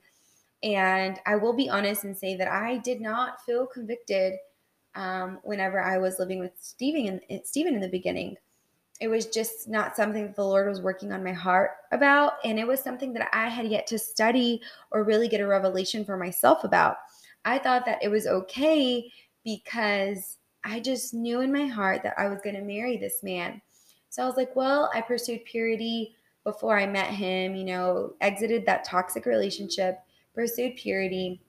And 0.62 1.18
I 1.26 1.36
will 1.36 1.52
be 1.52 1.68
honest 1.68 2.04
and 2.04 2.16
say 2.16 2.36
that 2.36 2.48
I 2.48 2.78
did 2.78 3.00
not 3.00 3.42
feel 3.44 3.66
convicted 3.66 4.34
um, 4.94 5.38
whenever 5.42 5.80
I 5.80 5.98
was 5.98 6.18
living 6.18 6.38
with 6.38 6.52
Stephen 6.60 7.20
in, 7.28 7.44
Stephen 7.44 7.74
in 7.74 7.80
the 7.80 7.88
beginning. 7.88 8.36
It 9.00 9.08
was 9.08 9.26
just 9.26 9.68
not 9.68 9.96
something 9.96 10.26
that 10.26 10.36
the 10.36 10.44
Lord 10.44 10.68
was 10.68 10.80
working 10.80 11.12
on 11.12 11.24
my 11.24 11.32
heart 11.32 11.72
about. 11.90 12.34
And 12.44 12.58
it 12.58 12.66
was 12.66 12.80
something 12.80 13.12
that 13.14 13.28
I 13.32 13.48
had 13.48 13.66
yet 13.66 13.86
to 13.88 13.98
study 13.98 14.60
or 14.92 15.02
really 15.02 15.28
get 15.28 15.40
a 15.40 15.46
revelation 15.46 16.04
for 16.04 16.16
myself 16.16 16.62
about. 16.62 16.96
I 17.44 17.58
thought 17.58 17.84
that 17.86 18.02
it 18.02 18.08
was 18.08 18.26
okay 18.26 19.10
because 19.44 20.38
I 20.64 20.78
just 20.78 21.14
knew 21.14 21.40
in 21.40 21.52
my 21.52 21.66
heart 21.66 22.02
that 22.04 22.14
I 22.18 22.28
was 22.28 22.40
going 22.42 22.54
to 22.54 22.62
marry 22.62 22.96
this 22.96 23.22
man. 23.22 23.60
So 24.12 24.22
I 24.22 24.26
was 24.26 24.36
like, 24.36 24.54
well, 24.54 24.90
I 24.94 25.00
pursued 25.00 25.46
purity 25.46 26.14
before 26.44 26.78
I 26.78 26.86
met 26.86 27.06
him, 27.06 27.54
you 27.54 27.64
know, 27.64 28.12
exited 28.20 28.66
that 28.66 28.84
toxic 28.84 29.24
relationship, 29.24 30.00
pursued 30.34 30.76
purity, 30.76 31.40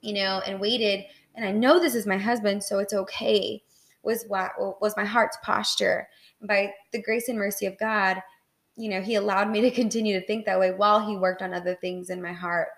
you 0.00 0.14
know, 0.14 0.40
and 0.46 0.58
waited. 0.58 1.04
And 1.34 1.44
I 1.44 1.52
know 1.52 1.78
this 1.78 1.94
is 1.94 2.06
my 2.06 2.16
husband, 2.16 2.64
so 2.64 2.78
it's 2.78 2.94
okay. 2.94 3.62
Was 4.04 4.24
what 4.26 4.52
was 4.80 4.96
my 4.96 5.04
heart's 5.04 5.36
posture. 5.42 6.08
And 6.40 6.48
by 6.48 6.72
the 6.92 7.02
grace 7.02 7.28
and 7.28 7.36
mercy 7.36 7.66
of 7.66 7.78
God, 7.78 8.22
you 8.74 8.88
know, 8.88 9.02
he 9.02 9.16
allowed 9.16 9.50
me 9.50 9.60
to 9.60 9.70
continue 9.82 10.18
to 10.18 10.26
think 10.26 10.46
that 10.46 10.58
way 10.58 10.72
while 10.72 11.06
he 11.06 11.18
worked 11.18 11.42
on 11.42 11.52
other 11.52 11.74
things 11.74 12.08
in 12.08 12.22
my 12.22 12.32
heart, 12.32 12.68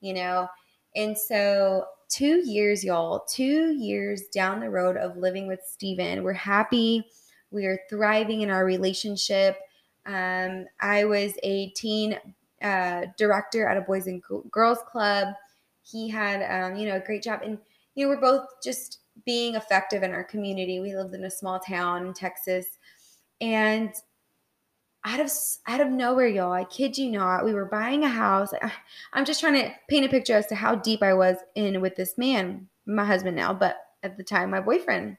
you 0.00 0.12
know. 0.12 0.46
And 0.94 1.18
so 1.18 1.86
two 2.08 2.48
years, 2.48 2.84
y'all, 2.84 3.26
two 3.28 3.72
years 3.72 4.28
down 4.32 4.60
the 4.60 4.70
road 4.70 4.96
of 4.96 5.16
living 5.16 5.48
with 5.48 5.58
Steven, 5.66 6.22
we're 6.22 6.34
happy 6.34 7.04
we 7.50 7.66
are 7.66 7.78
thriving 7.88 8.42
in 8.42 8.50
our 8.50 8.64
relationship. 8.64 9.58
Um, 10.06 10.66
I 10.80 11.04
was 11.04 11.32
a 11.42 11.70
teen 11.70 12.18
uh, 12.62 13.06
director 13.18 13.68
at 13.68 13.76
a 13.76 13.80
Boys 13.80 14.06
and 14.06 14.22
Girls 14.50 14.78
Club. 14.90 15.34
He 15.82 16.08
had, 16.08 16.42
um, 16.42 16.76
you 16.76 16.88
know, 16.88 16.96
a 16.96 17.00
great 17.00 17.22
job. 17.22 17.40
And, 17.44 17.58
you 17.94 18.04
know, 18.04 18.10
we're 18.10 18.20
both 18.20 18.46
just 18.62 18.98
being 19.24 19.54
effective 19.54 20.02
in 20.02 20.12
our 20.12 20.24
community. 20.24 20.80
We 20.80 20.94
lived 20.94 21.14
in 21.14 21.24
a 21.24 21.30
small 21.30 21.58
town 21.60 22.06
in 22.06 22.14
Texas. 22.14 22.66
And 23.40 23.90
out 25.04 25.20
of 25.20 25.30
out 25.68 25.80
of 25.80 25.88
nowhere, 25.88 26.26
y'all, 26.26 26.52
I 26.52 26.64
kid 26.64 26.98
you 26.98 27.10
not, 27.10 27.44
we 27.44 27.54
were 27.54 27.64
buying 27.64 28.02
a 28.04 28.08
house. 28.08 28.50
I'm 29.12 29.24
just 29.24 29.40
trying 29.40 29.54
to 29.54 29.72
paint 29.88 30.04
a 30.04 30.08
picture 30.08 30.34
as 30.34 30.46
to 30.48 30.56
how 30.56 30.74
deep 30.74 31.02
I 31.02 31.14
was 31.14 31.36
in 31.54 31.80
with 31.80 31.94
this 31.94 32.18
man, 32.18 32.68
my 32.86 33.04
husband 33.04 33.36
now, 33.36 33.54
but 33.54 33.76
at 34.02 34.16
the 34.16 34.24
time, 34.24 34.50
my 34.50 34.60
boyfriend 34.60 35.16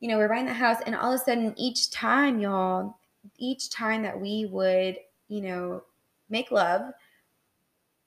you 0.00 0.08
know, 0.08 0.18
we're 0.18 0.28
buying 0.28 0.46
the 0.46 0.52
house, 0.52 0.78
and 0.84 0.94
all 0.94 1.12
of 1.12 1.20
a 1.20 1.24
sudden, 1.24 1.54
each 1.56 1.90
time, 1.90 2.38
y'all, 2.38 2.98
each 3.38 3.70
time 3.70 4.02
that 4.02 4.20
we 4.20 4.46
would, 4.46 4.98
you 5.28 5.40
know, 5.40 5.82
make 6.28 6.50
love, 6.50 6.82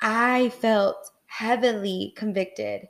I 0.01 0.50
felt 0.50 1.12
heavily 1.25 2.13
convicted. 2.15 2.88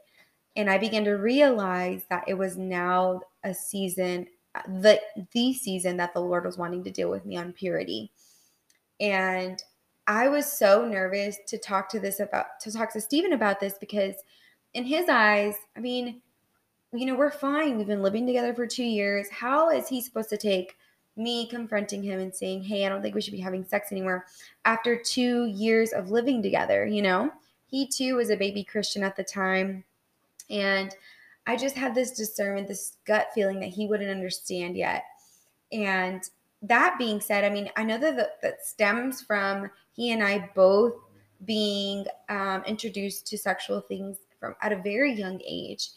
And 0.55 0.69
I 0.69 0.77
began 0.77 1.05
to 1.05 1.11
realize 1.11 2.03
that 2.09 2.25
it 2.27 2.33
was 2.33 2.57
now 2.57 3.21
a 3.43 3.53
season, 3.53 4.27
the 4.67 4.99
the 5.33 5.53
season 5.53 5.97
that 5.97 6.13
the 6.13 6.19
Lord 6.19 6.45
was 6.45 6.57
wanting 6.57 6.83
to 6.83 6.91
deal 6.91 7.09
with 7.09 7.25
me 7.25 7.37
on 7.37 7.53
purity. 7.53 8.11
And 8.99 9.61
I 10.07 10.27
was 10.27 10.51
so 10.51 10.85
nervous 10.87 11.37
to 11.47 11.57
talk 11.57 11.87
to 11.89 11.99
this 11.99 12.19
about 12.19 12.59
to 12.61 12.71
talk 12.71 12.91
to 12.93 13.01
Stephen 13.01 13.33
about 13.33 13.59
this 13.59 13.75
because 13.79 14.15
in 14.73 14.83
his 14.83 15.07
eyes, 15.07 15.55
I 15.77 15.79
mean, 15.79 16.21
you 16.93 17.05
know, 17.05 17.15
we're 17.15 17.31
fine. 17.31 17.77
We've 17.77 17.87
been 17.87 18.01
living 18.01 18.25
together 18.25 18.53
for 18.53 18.65
two 18.65 18.83
years. 18.83 19.27
How 19.29 19.69
is 19.69 19.87
he 19.87 20.01
supposed 20.01 20.29
to 20.29 20.37
take 20.37 20.75
me 21.15 21.47
confronting 21.47 22.01
him 22.01 22.19
and 22.19 22.33
saying, 22.33 22.63
Hey, 22.63 22.85
I 22.85 22.89
don't 22.89 23.01
think 23.01 23.15
we 23.15 23.21
should 23.21 23.33
be 23.33 23.39
having 23.39 23.65
sex 23.65 23.91
anymore 23.91 24.25
after 24.65 24.95
two 24.95 25.45
years 25.45 25.91
of 25.91 26.09
living 26.09 26.41
together? 26.41 26.85
You 26.85 27.01
know, 27.01 27.31
he 27.67 27.87
too 27.87 28.15
was 28.15 28.29
a 28.29 28.37
baby 28.37 28.63
Christian 28.63 29.03
at 29.03 29.15
the 29.15 29.23
time. 29.23 29.83
And 30.49 30.95
I 31.45 31.55
just 31.55 31.75
had 31.75 31.93
this 31.93 32.11
discernment, 32.11 32.67
this 32.67 32.97
gut 33.05 33.27
feeling 33.35 33.59
that 33.59 33.69
he 33.69 33.87
wouldn't 33.87 34.09
understand 34.09 34.75
yet. 34.75 35.03
And 35.71 36.27
that 36.63 36.95
being 36.97 37.21
said, 37.21 37.43
I 37.43 37.49
mean, 37.49 37.69
I 37.75 37.83
know 37.83 37.97
that 37.99 38.15
the, 38.15 38.29
that 38.41 38.65
stems 38.65 39.21
from 39.21 39.69
he 39.93 40.11
and 40.11 40.23
I 40.23 40.49
both 40.55 40.93
being 41.45 42.05
um, 42.29 42.63
introduced 42.65 43.27
to 43.27 43.37
sexual 43.37 43.79
things 43.81 44.17
from 44.39 44.55
at 44.61 44.73
a 44.73 44.81
very 44.81 45.13
young 45.13 45.39
age 45.45 45.89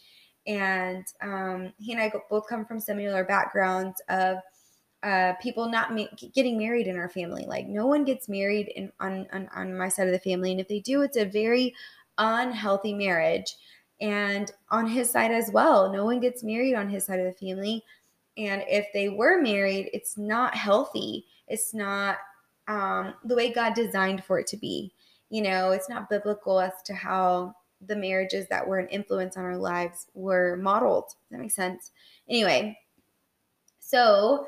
and 0.47 1.05
um, 1.21 1.73
he 1.77 1.93
and 1.93 2.01
I 2.01 2.11
both 2.29 2.47
come 2.47 2.65
from 2.65 2.79
similar 2.79 3.23
backgrounds 3.23 4.01
of 4.09 4.37
uh, 5.03 5.33
people 5.41 5.69
not 5.69 5.93
ma- 5.93 6.05
getting 6.33 6.57
married 6.57 6.87
in 6.87 6.97
our 6.97 7.09
family. 7.09 7.45
Like 7.45 7.67
no 7.67 7.87
one 7.87 8.05
gets 8.05 8.29
married 8.29 8.69
in 8.75 8.91
on, 8.99 9.27
on 9.33 9.49
on 9.55 9.77
my 9.77 9.89
side 9.89 10.07
of 10.07 10.13
the 10.13 10.19
family, 10.19 10.51
and 10.51 10.61
if 10.61 10.67
they 10.67 10.79
do, 10.79 11.01
it's 11.01 11.17
a 11.17 11.25
very 11.25 11.73
unhealthy 12.17 12.93
marriage. 12.93 13.55
And 14.01 14.51
on 14.69 14.87
his 14.87 15.09
side 15.09 15.31
as 15.31 15.51
well, 15.51 15.91
no 15.91 16.03
one 16.03 16.19
gets 16.19 16.43
married 16.43 16.75
on 16.75 16.89
his 16.89 17.05
side 17.05 17.19
of 17.19 17.25
the 17.25 17.47
family. 17.47 17.83
And 18.37 18.63
if 18.67 18.87
they 18.93 19.09
were 19.09 19.41
married, 19.41 19.89
it's 19.93 20.17
not 20.17 20.55
healthy. 20.55 21.25
It's 21.47 21.73
not 21.73 22.17
um, 22.67 23.13
the 23.23 23.35
way 23.35 23.53
God 23.53 23.75
designed 23.75 24.23
for 24.23 24.39
it 24.39 24.47
to 24.47 24.57
be. 24.57 24.91
You 25.29 25.41
know, 25.41 25.71
it's 25.71 25.89
not 25.89 26.09
biblical 26.09 26.59
as 26.59 26.73
to 26.85 26.93
how 26.93 27.55
the 27.87 27.95
marriages 27.95 28.47
that 28.49 28.67
were 28.67 28.79
an 28.79 28.87
influence 28.89 29.37
on 29.37 29.43
our 29.43 29.57
lives 29.57 30.07
were 30.13 30.57
modeled. 30.57 31.05
Does 31.05 31.31
that 31.31 31.39
make 31.39 31.51
sense? 31.51 31.91
Anyway, 32.29 32.77
so 33.79 34.47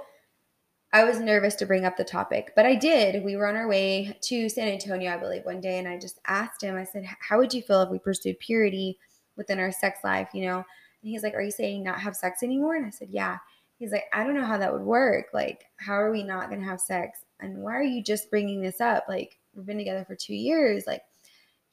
I 0.94 1.04
was 1.04 1.20
nervous 1.20 1.56
to 1.56 1.66
bring 1.66 1.86
up 1.86 1.98
the 1.98 2.06
topic, 2.06 2.54
but 2.56 2.66
I 2.66 2.76
did. 2.76 3.24
We 3.24 3.36
were 3.36 3.48
on 3.48 3.58
our 3.58 3.68
way 3.68 4.18
to 4.22 4.48
San 4.48 4.70
Antonio, 4.70 5.14
I 5.14 5.18
believe, 5.18 5.44
one 5.44 5.60
day, 5.60 5.78
and 5.78 5.88
I 5.88 6.00
just 6.00 6.20
asked 6.26 6.64
him, 6.64 6.78
I 6.78 6.86
said, 6.86 7.06
How 7.20 7.38
would 7.38 7.54
you 7.54 7.62
feel 7.62 7.82
if 7.82 7.90
we 7.90 8.00
pursued 8.00 8.40
purity 8.40 8.98
within 9.36 9.60
our 9.60 9.72
sex 9.72 10.00
life? 10.04 10.30
You 10.34 10.46
know, 10.46 10.58
and 10.58 10.66
he's 11.02 11.22
like, 11.22 11.34
Are 11.34 11.42
you 11.42 11.52
saying 11.52 11.84
not 11.84 12.00
have 12.00 12.16
sex 12.16 12.44
anymore? 12.44 12.76
And 12.76 12.86
I 12.86 12.92
said, 12.92 13.10
Yeah. 13.12 13.38
He's 13.78 13.92
like, 13.92 14.06
I 14.14 14.24
don't 14.24 14.36
know 14.36 14.46
how 14.46 14.58
that 14.58 14.72
would 14.72 14.84
work. 14.84 15.26
Like, 15.34 15.66
how 15.76 15.96
are 15.96 16.10
we 16.10 16.24
not 16.24 16.48
going 16.48 16.62
to 16.62 16.68
have 16.68 16.80
sex? 16.80 17.26
And 17.42 17.58
why 17.58 17.74
are 17.74 17.84
you 17.84 18.02
just 18.02 18.30
bringing 18.30 18.62
this 18.62 18.80
up? 18.80 19.04
Like, 19.10 19.38
we've 19.54 19.66
been 19.66 19.78
together 19.78 20.06
for 20.06 20.16
two 20.16 20.34
years. 20.34 20.86
Like, 20.88 21.02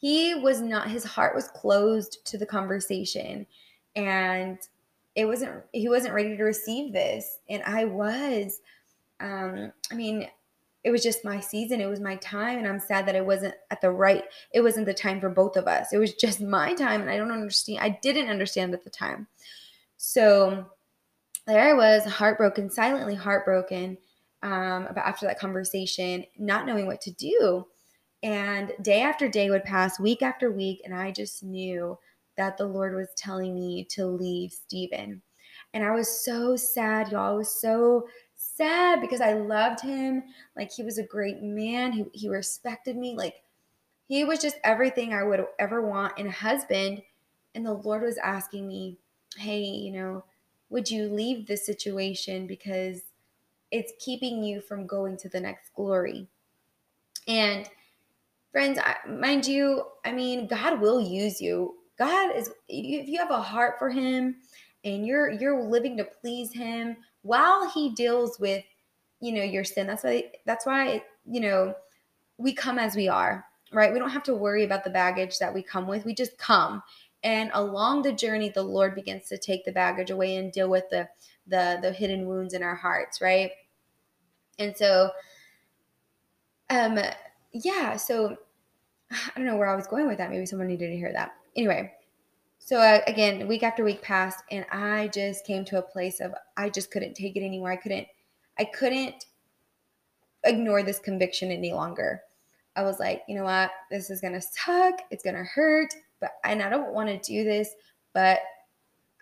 he 0.02 0.35
was 0.35 0.61
not 0.61 0.90
his 0.90 1.04
heart 1.04 1.35
was 1.35 1.49
closed 1.49 2.18
to 2.26 2.37
the 2.37 2.44
conversation 2.44 3.47
and 3.94 4.59
it 5.14 5.25
wasn't 5.25 5.62
he 5.73 5.88
wasn't 5.88 6.12
ready 6.12 6.37
to 6.37 6.42
receive 6.42 6.92
this. 6.92 7.38
And 7.49 7.62
i 7.62 7.85
was 7.85 8.61
um 9.21 9.73
i 9.90 9.94
mean 9.94 10.28
it 10.85 10.90
was 10.90 11.04
just 11.04 11.25
my 11.25 11.38
season. 11.38 11.80
It 11.80 11.87
was 11.87 12.00
my 12.00 12.16
time 12.16 12.59
and 12.59 12.66
i'm 12.66 12.80
sad 12.80 13.06
that 13.06 13.14
it 13.14 13.25
wasn't 13.25 13.54
at 13.71 13.80
the 13.80 13.90
right 13.90 14.25
it 14.52 14.61
wasn't 14.61 14.87
the 14.87 14.92
time 14.92 15.21
for 15.21 15.30
both 15.30 15.56
of 15.56 15.68
us. 15.68 15.92
It 15.92 15.99
was 15.99 16.14
just 16.14 16.40
my 16.40 16.75
time 16.75 17.00
and 17.00 17.09
i 17.09 17.16
don't 17.16 17.30
understand 17.30 17.78
i 17.80 17.97
didn't 18.02 18.28
understand 18.28 18.75
at 18.75 18.85
the 18.85 18.90
time. 18.90 19.28
So 19.99 20.66
there 21.47 21.62
i 21.62 21.75
was 21.75 22.04
heartbroken 22.04 22.71
silently 22.71 23.14
heartbroken 23.14 23.99
um, 24.42 24.87
about 24.88 25.06
after 25.06 25.26
that 25.26 25.38
conversation 25.38 26.25
not 26.37 26.66
knowing 26.66 26.87
what 26.87 27.00
to 27.02 27.12
do 27.12 27.66
and 28.23 28.73
day 28.83 29.02
after 29.02 29.29
day 29.29 29.50
would 29.50 29.64
pass, 29.64 29.99
week 29.99 30.23
after 30.23 30.50
week, 30.50 30.83
and 30.85 30.95
I 30.95 31.11
just 31.11 31.43
knew 31.43 31.99
that 32.37 32.57
the 32.57 32.67
Lord 32.67 32.95
was 32.95 33.09
telling 33.17 33.55
me 33.55 33.85
to 33.91 34.07
leave 34.07 34.52
Stephen. 34.52 35.23
And 35.75 35.85
I 35.85 35.91
was 35.91 36.25
so 36.25 36.57
sad, 36.57 37.11
y'all. 37.11 37.35
I 37.35 37.37
was 37.37 37.61
so 37.61 38.07
sad 38.37 39.00
because 39.00 39.21
I 39.21 39.35
loved 39.35 39.81
him. 39.81 40.23
Like 40.57 40.71
he 40.71 40.83
was 40.83 40.99
a 40.99 41.07
great 41.07 41.43
man. 41.43 41.93
He, 41.93 42.05
he 42.12 42.29
respected 42.29 42.97
me. 42.97 43.17
Like 43.17 43.43
he 44.09 44.25
was 44.25 44.41
just 44.41 44.57
everything 44.64 45.12
I 45.12 45.23
would 45.23 45.45
ever 45.59 45.87
want 45.87 46.19
in 46.19 46.26
a 46.26 46.33
husband. 46.33 47.02
And 47.55 47.67
the 47.67 47.73
Lord 47.73 48.02
was 48.02 48.19
asking 48.19 48.69
me, 48.69 48.99
hey, 49.37 49.61
you 49.61 49.93
know, 49.93 50.25
would 50.71 50.91
you 50.91 51.09
leave 51.09 51.47
this 51.47 51.67
situation 51.67 52.47
because 52.47 53.02
it's 53.71 53.93
keeping 53.99 54.43
you 54.43 54.61
from 54.61 54.87
going 54.87 55.17
to 55.19 55.29
the 55.29 55.41
next 55.41 55.71
glory? 55.75 56.29
And 57.29 57.69
friends, 58.52 58.78
mind 59.09 59.47
you, 59.47 59.85
I 60.04 60.12
mean, 60.12 60.47
God 60.47 60.80
will 60.80 61.00
use 61.00 61.40
you. 61.40 61.75
God 61.99 62.37
is 62.37 62.50
if 62.68 63.09
you 63.09 63.18
have 63.18 63.30
a 63.30 63.40
heart 63.40 63.78
for 63.78 63.90
him 63.90 64.37
and 64.85 65.06
you're 65.06 65.30
you're 65.30 65.62
living 65.62 65.97
to 65.97 66.04
please 66.04 66.52
him 66.52 66.97
while 67.23 67.71
he 67.71 67.90
deals 67.90 68.38
with 68.38 68.64
you 69.21 69.32
know 69.32 69.42
your 69.42 69.64
sin. 69.64 69.87
That's 69.87 70.04
why 70.04 70.32
that's 70.47 70.66
why 70.66 71.02
you 71.25 71.40
know 71.40 71.75
we 72.38 72.52
come 72.52 72.78
as 72.78 72.97
we 72.97 73.09
are, 73.09 73.44
right? 73.73 73.92
We 73.92 73.99
don't 73.99 74.11
have 74.11 74.25
to 74.25 74.35
worry 74.35 74.64
about 74.64 74.85
the 74.85 74.90
baggage 74.90 75.38
that 75.38 75.54
we 75.54 75.62
come 75.62 75.87
with. 75.87 76.04
We 76.04 76.14
just 76.14 76.38
come. 76.38 76.82
And 77.25 77.50
along 77.54 78.02
the 78.02 78.12
journey 78.12 78.50
the 78.50 78.62
Lord 78.62 78.94
begins 78.94 79.28
to 79.28 79.38
take 79.38 79.64
the 79.64 79.73
baggage 79.73 80.11
away 80.11 80.37
and 80.37 80.52
deal 80.52 80.68
with 80.68 80.85
the 80.90 81.09
the 81.47 81.78
the 81.80 81.92
hidden 81.92 82.26
wounds 82.26 82.54
in 82.54 82.62
our 82.62 82.75
hearts, 82.75 83.21
right? 83.21 83.52
And 84.59 84.76
so 84.76 85.11
um 86.71 86.99
yeah, 87.52 87.97
so 87.97 88.37
I 89.11 89.30
don't 89.37 89.47
know 89.47 89.56
where 89.56 89.68
I 89.68 89.76
was 89.76 89.87
going 89.87 90.06
with 90.06 90.18
that. 90.18 90.30
Maybe 90.30 90.47
someone 90.47 90.68
needed 90.68 90.88
to 90.88 90.97
hear 90.97 91.12
that. 91.12 91.32
Anyway, 91.56 91.92
so 92.59 92.78
uh, 92.78 93.00
again, 93.06 93.49
week 93.49 93.62
after 93.62 93.85
week 93.85 94.02
passed, 94.02 94.44
and 94.50 94.64
I 94.71 95.09
just 95.09 95.47
came 95.47 95.64
to 95.66 95.78
a 95.78 95.82
place 95.82 96.21
of 96.21 96.32
I 96.56 96.71
just 96.71 96.90
couldn't 96.90 97.14
take 97.14 97.37
it 97.37 97.44
anymore. 97.44 97.73
I 97.73 97.76
couldn't, 97.76 98.06
I 98.59 98.64
couldn't 98.64 99.26
ignore 100.44 100.82
this 100.82 100.99
conviction 100.99 101.50
any 101.50 101.73
longer. 101.73 102.23
I 102.75 102.82
was 102.82 102.99
like, 102.99 103.23
you 103.28 103.37
know 103.37 103.44
what? 103.44 103.71
This 103.90 104.11
is 104.11 104.21
to 104.21 104.40
suck. 104.40 105.00
It's 105.11 105.23
to 105.23 105.32
hurt, 105.32 105.94
but 106.21 106.32
and 106.44 106.62
I 106.62 106.71
don't 106.71 106.94
want 106.94 107.09
to 107.09 107.18
do 107.18 107.44
this, 107.44 107.71
but 108.14 108.40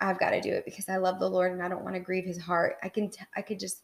I've 0.01 0.21
got 0.21 0.31
to 0.31 0.41
do 0.41 0.53
it 0.53 0.65
because 0.65 0.89
I 0.89 0.97
love 0.97 1.19
the 1.19 1.29
Lord 1.29 1.53
and 1.53 1.63
I 1.63 1.69
don't 1.69 1.83
want 1.83 1.95
to 1.95 2.01
grieve 2.01 2.25
his 2.25 2.39
heart. 2.39 2.77
I 2.83 2.89
can 2.89 3.11
t- 3.11 3.25
I 3.37 3.43
could 3.43 3.59
just 3.59 3.83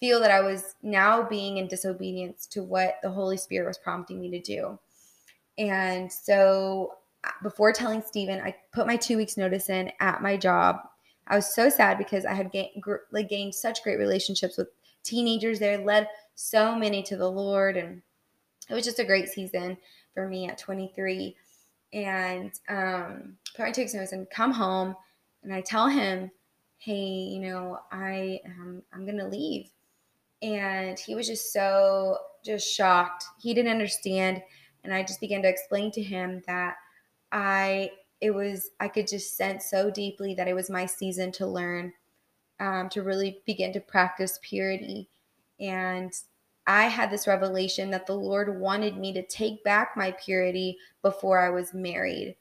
feel 0.00 0.20
that 0.20 0.30
I 0.30 0.40
was 0.40 0.74
now 0.82 1.22
being 1.22 1.56
in 1.56 1.68
disobedience 1.68 2.46
to 2.48 2.62
what 2.62 2.96
the 3.02 3.10
Holy 3.10 3.36
Spirit 3.36 3.66
was 3.66 3.78
prompting 3.78 4.20
me 4.20 4.30
to 4.30 4.40
do. 4.40 4.78
And 5.58 6.12
so 6.12 6.94
uh, 7.24 7.30
before 7.42 7.72
telling 7.72 8.02
Stephen, 8.02 8.40
I 8.40 8.54
put 8.72 8.86
my 8.86 8.96
2 8.96 9.16
weeks 9.16 9.36
notice 9.36 9.70
in 9.70 9.90
at 10.00 10.22
my 10.22 10.36
job. 10.36 10.80
I 11.28 11.36
was 11.36 11.54
so 11.54 11.68
sad 11.68 11.98
because 11.98 12.24
I 12.24 12.34
had 12.34 12.52
gained, 12.52 12.82
like 13.10 13.28
gained 13.28 13.54
such 13.54 13.82
great 13.82 13.98
relationships 13.98 14.56
with 14.56 14.68
teenagers 15.02 15.58
there, 15.58 15.78
led 15.78 16.08
so 16.34 16.76
many 16.76 17.02
to 17.04 17.16
the 17.16 17.30
Lord 17.30 17.76
and 17.76 18.02
it 18.68 18.74
was 18.74 18.84
just 18.84 18.98
a 18.98 19.04
great 19.04 19.28
season 19.28 19.76
for 20.14 20.28
me 20.28 20.48
at 20.48 20.58
23. 20.58 21.36
And 21.92 22.52
um, 22.68 23.36
put 23.54 23.66
my 23.66 23.70
two 23.70 23.82
weeks 23.82 23.94
notice 23.94 24.12
and 24.12 24.28
come 24.28 24.52
home, 24.52 24.96
and 25.42 25.54
I 25.54 25.60
tell 25.60 25.88
him, 25.88 26.30
"Hey, 26.78 26.94
you 26.94 27.40
know, 27.40 27.78
I 27.92 28.40
am 28.44 28.82
I'm 28.92 29.06
gonna 29.06 29.28
leave." 29.28 29.70
And 30.42 30.98
he 30.98 31.14
was 31.14 31.26
just 31.26 31.52
so 31.52 32.18
just 32.44 32.68
shocked. 32.68 33.24
He 33.40 33.54
didn't 33.54 33.70
understand, 33.70 34.42
and 34.84 34.94
I 34.94 35.02
just 35.02 35.20
began 35.20 35.42
to 35.42 35.48
explain 35.48 35.90
to 35.92 36.02
him 36.02 36.42
that 36.46 36.76
I 37.32 37.90
it 38.20 38.30
was 38.30 38.70
I 38.80 38.88
could 38.88 39.08
just 39.08 39.36
sense 39.36 39.70
so 39.70 39.90
deeply 39.90 40.34
that 40.34 40.48
it 40.48 40.54
was 40.54 40.70
my 40.70 40.86
season 40.86 41.32
to 41.32 41.46
learn, 41.46 41.92
um, 42.60 42.88
to 42.90 43.02
really 43.02 43.42
begin 43.46 43.72
to 43.72 43.80
practice 43.80 44.38
purity, 44.42 45.08
and 45.58 46.12
I 46.66 46.84
had 46.84 47.10
this 47.10 47.28
revelation 47.28 47.90
that 47.90 48.06
the 48.06 48.14
Lord 48.14 48.60
wanted 48.60 48.96
me 48.96 49.12
to 49.12 49.24
take 49.26 49.62
back 49.62 49.96
my 49.96 50.12
purity 50.12 50.78
before 51.02 51.38
I 51.38 51.50
was 51.50 51.72
married. 51.72 52.36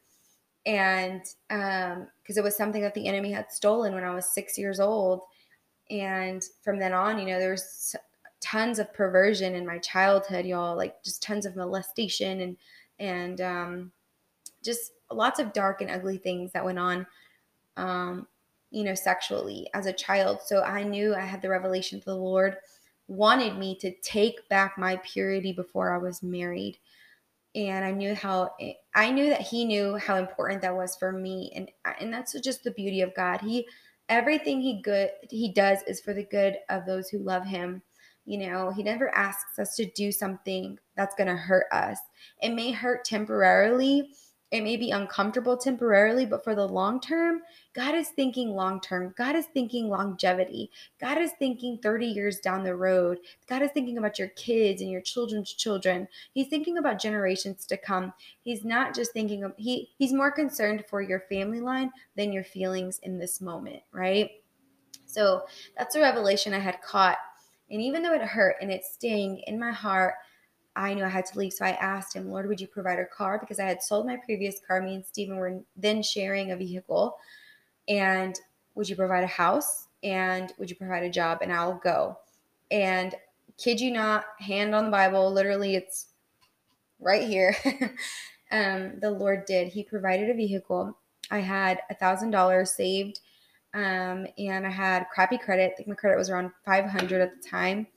And 0.66 1.22
because 1.48 1.98
um, 1.98 2.38
it 2.38 2.44
was 2.44 2.58
something 2.58 2.82
that 2.82 2.96
the 2.96 3.08
enemy 3.08 3.32
had 3.32 3.52
stolen 3.52 3.94
when 3.94 4.04
I 4.04 4.16
was 4.16 4.34
six 4.34 4.58
years 4.58 4.80
old. 4.80 5.22
And 5.90 6.44
from 6.64 6.80
then 6.80 6.94
on, 6.94 7.20
you 7.20 7.26
know, 7.26 7.40
there's 7.40 7.96
tons 8.42 8.80
of 8.80 8.94
perversion 8.94 9.56
in 9.56 9.66
my 9.66 9.78
childhood, 9.80 10.46
y'all, 10.46 10.76
like 10.76 11.04
just 11.04 11.22
tons 11.22 11.46
of 11.46 11.56
molestation 11.56 12.42
and, 12.42 12.58
and 13.00 13.42
um, 13.42 13.92
just 14.64 14.92
lots 15.12 15.40
of 15.40 15.54
dark 15.54 15.82
and 15.82 15.92
ugly 15.92 16.18
things 16.18 16.52
that 16.52 16.66
went 16.66 16.80
on, 16.80 17.06
um, 17.78 18.28
you 18.72 18.84
know, 18.84 18.96
sexually 18.96 19.70
as 19.74 19.86
a 19.86 19.94
child. 19.94 20.40
So 20.46 20.64
I 20.64 20.84
knew 20.84 21.16
I 21.16 21.22
had 21.22 21.42
the 21.42 21.50
revelation 21.50 21.98
of 21.98 22.06
the 22.06 22.16
Lord 22.16 22.58
wanted 23.08 23.58
me 23.58 23.76
to 23.76 23.92
take 24.02 24.48
back 24.50 24.78
my 24.78 25.00
purity 25.04 25.54
before 25.54 25.94
I 25.94 25.98
was 25.98 26.24
married. 26.24 26.80
And 27.54 27.86
I 27.86 27.92
knew 27.92 28.14
how 28.16 28.54
I 28.96 29.12
knew 29.12 29.30
that 29.30 29.42
he 29.42 29.64
knew 29.64 29.96
how 29.96 30.18
important 30.18 30.62
that 30.62 30.76
was 30.76 30.96
for 30.98 31.12
me. 31.12 31.52
And 31.56 31.72
and 32.02 32.12
that's 32.12 32.40
just 32.42 32.64
the 32.64 32.72
beauty 32.72 33.02
of 33.02 33.16
God. 33.16 33.40
He 33.40 33.66
everything 34.10 34.62
he 34.62 34.82
good 34.82 35.10
he 35.30 35.52
does 35.52 35.80
is 35.88 36.02
for 36.02 36.14
the 36.14 36.26
good 36.26 36.58
of 36.70 36.86
those 36.86 37.10
who 37.10 37.20
love 37.20 37.46
him. 37.46 37.82
You 38.26 38.50
know, 38.50 38.72
he 38.72 38.82
never 38.82 39.14
asks 39.16 39.60
us 39.60 39.76
to 39.76 39.86
do 39.92 40.12
something 40.12 40.80
that's 40.96 41.16
going 41.16 41.28
to 41.28 41.36
hurt 41.36 41.68
us. 41.72 42.00
It 42.42 42.54
may 42.54 42.72
hurt 42.72 43.06
temporarily, 43.06 44.10
it 44.52 44.62
may 44.62 44.78
be 44.78 44.92
uncomfortable 44.92 45.58
temporarily, 45.58 46.26
but 46.26 46.44
for 46.44 46.56
the 46.56 46.68
long 46.68 47.02
term, 47.02 47.42
God 47.74 47.96
is 47.96 48.10
thinking 48.10 48.52
long 48.52 48.80
term. 48.80 49.14
God 49.18 49.36
is 49.36 49.48
thinking 49.48 49.90
longevity. 49.90 50.70
God 51.02 51.18
is 51.18 51.32
thinking 51.40 51.80
30 51.82 52.06
years 52.06 52.40
down 52.40 52.64
the 52.64 52.76
road. 52.76 53.20
God 53.48 53.64
is 53.64 53.72
thinking 53.72 53.98
about 53.98 54.20
your 54.20 54.30
kids 54.30 54.82
and 54.82 54.92
your 54.92 55.02
children's 55.02 55.52
children. 55.52 56.08
He's 56.34 56.48
thinking 56.48 56.78
about 56.78 57.02
generations 57.02 57.66
to 57.66 57.78
come. 57.78 58.14
He's 58.42 58.64
not 58.64 58.94
just 58.94 59.14
thinking 59.14 59.44
of 59.44 59.54
he 59.58 59.90
he's 59.98 60.14
more 60.14 60.32
concerned 60.32 60.86
for 60.90 61.02
your 61.02 61.22
family 61.22 61.60
line 61.60 61.92
than 62.16 62.32
your 62.32 62.44
feelings 62.44 63.00
in 63.00 63.18
this 63.18 63.42
moment, 63.42 63.82
right? 63.92 64.30
So 65.06 65.44
that's 65.78 65.96
a 65.96 66.02
revelation 66.02 66.54
I 66.54 66.60
had 66.60 66.82
caught. 66.82 67.18
And 67.72 67.82
even 67.82 68.04
though 68.04 68.14
it 68.14 68.22
hurt 68.22 68.58
and 68.62 68.72
it 68.72 68.86
sting 68.86 69.42
in 69.48 69.60
my 69.60 69.72
heart, 69.72 70.16
I 70.76 70.94
knew 70.94 71.04
I 71.04 71.10
had 71.10 71.26
to 71.28 71.40
leave. 71.40 71.54
So 71.54 71.66
I 71.66 71.72
asked 71.72 72.16
him, 72.16 72.30
Lord, 72.30 72.48
would 72.48 72.60
you 72.60 72.68
provide 72.68 73.00
a 73.00 73.06
car? 73.06 73.40
Because 73.40 73.60
I 73.60 73.66
had 73.66 73.82
sold 73.82 74.06
my 74.06 74.18
previous 74.18 74.60
car. 74.66 74.82
Me 74.82 74.96
and 74.96 75.06
Stephen 75.06 75.38
were 75.38 75.62
then 75.76 76.04
sharing 76.04 76.52
a 76.52 76.56
vehicle. 76.56 77.18
And 77.88 78.40
would 78.76 78.90
you 78.90 78.96
provide 78.96 79.24
a 79.24 79.28
house? 79.28 79.88
And 80.04 80.54
would 80.58 80.70
you 80.70 80.76
provide 80.76 81.04
a 81.04 81.10
job? 81.10 81.40
And 81.42 81.52
I'll 81.52 81.76
go. 81.84 82.18
And 82.72 83.16
kid 83.58 83.80
you 83.80 83.92
not, 83.92 84.26
hand 84.40 84.76
on 84.76 84.86
the 84.86 84.92
Bible, 84.92 85.32
literally, 85.32 85.76
it's 85.76 86.08
right 87.00 87.28
here. 87.28 87.56
um, 88.52 89.00
the 89.00 89.12
Lord 89.12 89.46
did. 89.46 89.70
He 89.70 89.84
provided 89.84 90.30
a 90.30 90.34
vehicle. 90.34 90.98
I 91.32 91.40
had 91.40 91.82
a 91.90 91.96
thousand 91.96 92.32
dollars 92.32 92.72
saved, 92.72 93.20
um, 93.74 94.28
and 94.38 94.66
I 94.66 94.70
had 94.70 95.08
crappy 95.14 95.38
credit. 95.38 95.72
I 95.72 95.76
think 95.76 95.88
my 95.88 95.96
credit 95.96 96.18
was 96.18 96.30
around 96.30 96.52
500 96.66 97.22
at 97.22 97.42
the 97.42 97.48
time. 97.48 97.88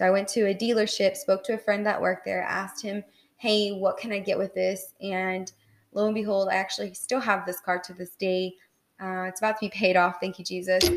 So 0.00 0.06
I 0.06 0.10
went 0.10 0.28
to 0.28 0.48
a 0.48 0.54
dealership, 0.54 1.14
spoke 1.14 1.44
to 1.44 1.52
a 1.52 1.58
friend 1.58 1.84
that 1.84 2.00
worked 2.00 2.24
there, 2.24 2.42
asked 2.42 2.82
him, 2.82 3.04
Hey, 3.36 3.72
what 3.72 3.98
can 3.98 4.12
I 4.12 4.18
get 4.18 4.38
with 4.38 4.54
this? 4.54 4.94
And 5.02 5.52
lo 5.92 6.06
and 6.06 6.14
behold, 6.14 6.48
I 6.50 6.54
actually 6.54 6.94
still 6.94 7.20
have 7.20 7.44
this 7.44 7.60
car 7.60 7.78
to 7.80 7.92
this 7.92 8.14
day. 8.14 8.54
Uh, 8.98 9.24
it's 9.28 9.42
about 9.42 9.56
to 9.60 9.66
be 9.66 9.68
paid 9.68 9.96
off. 9.96 10.16
Thank 10.18 10.38
you, 10.38 10.44
Jesus. 10.46 10.88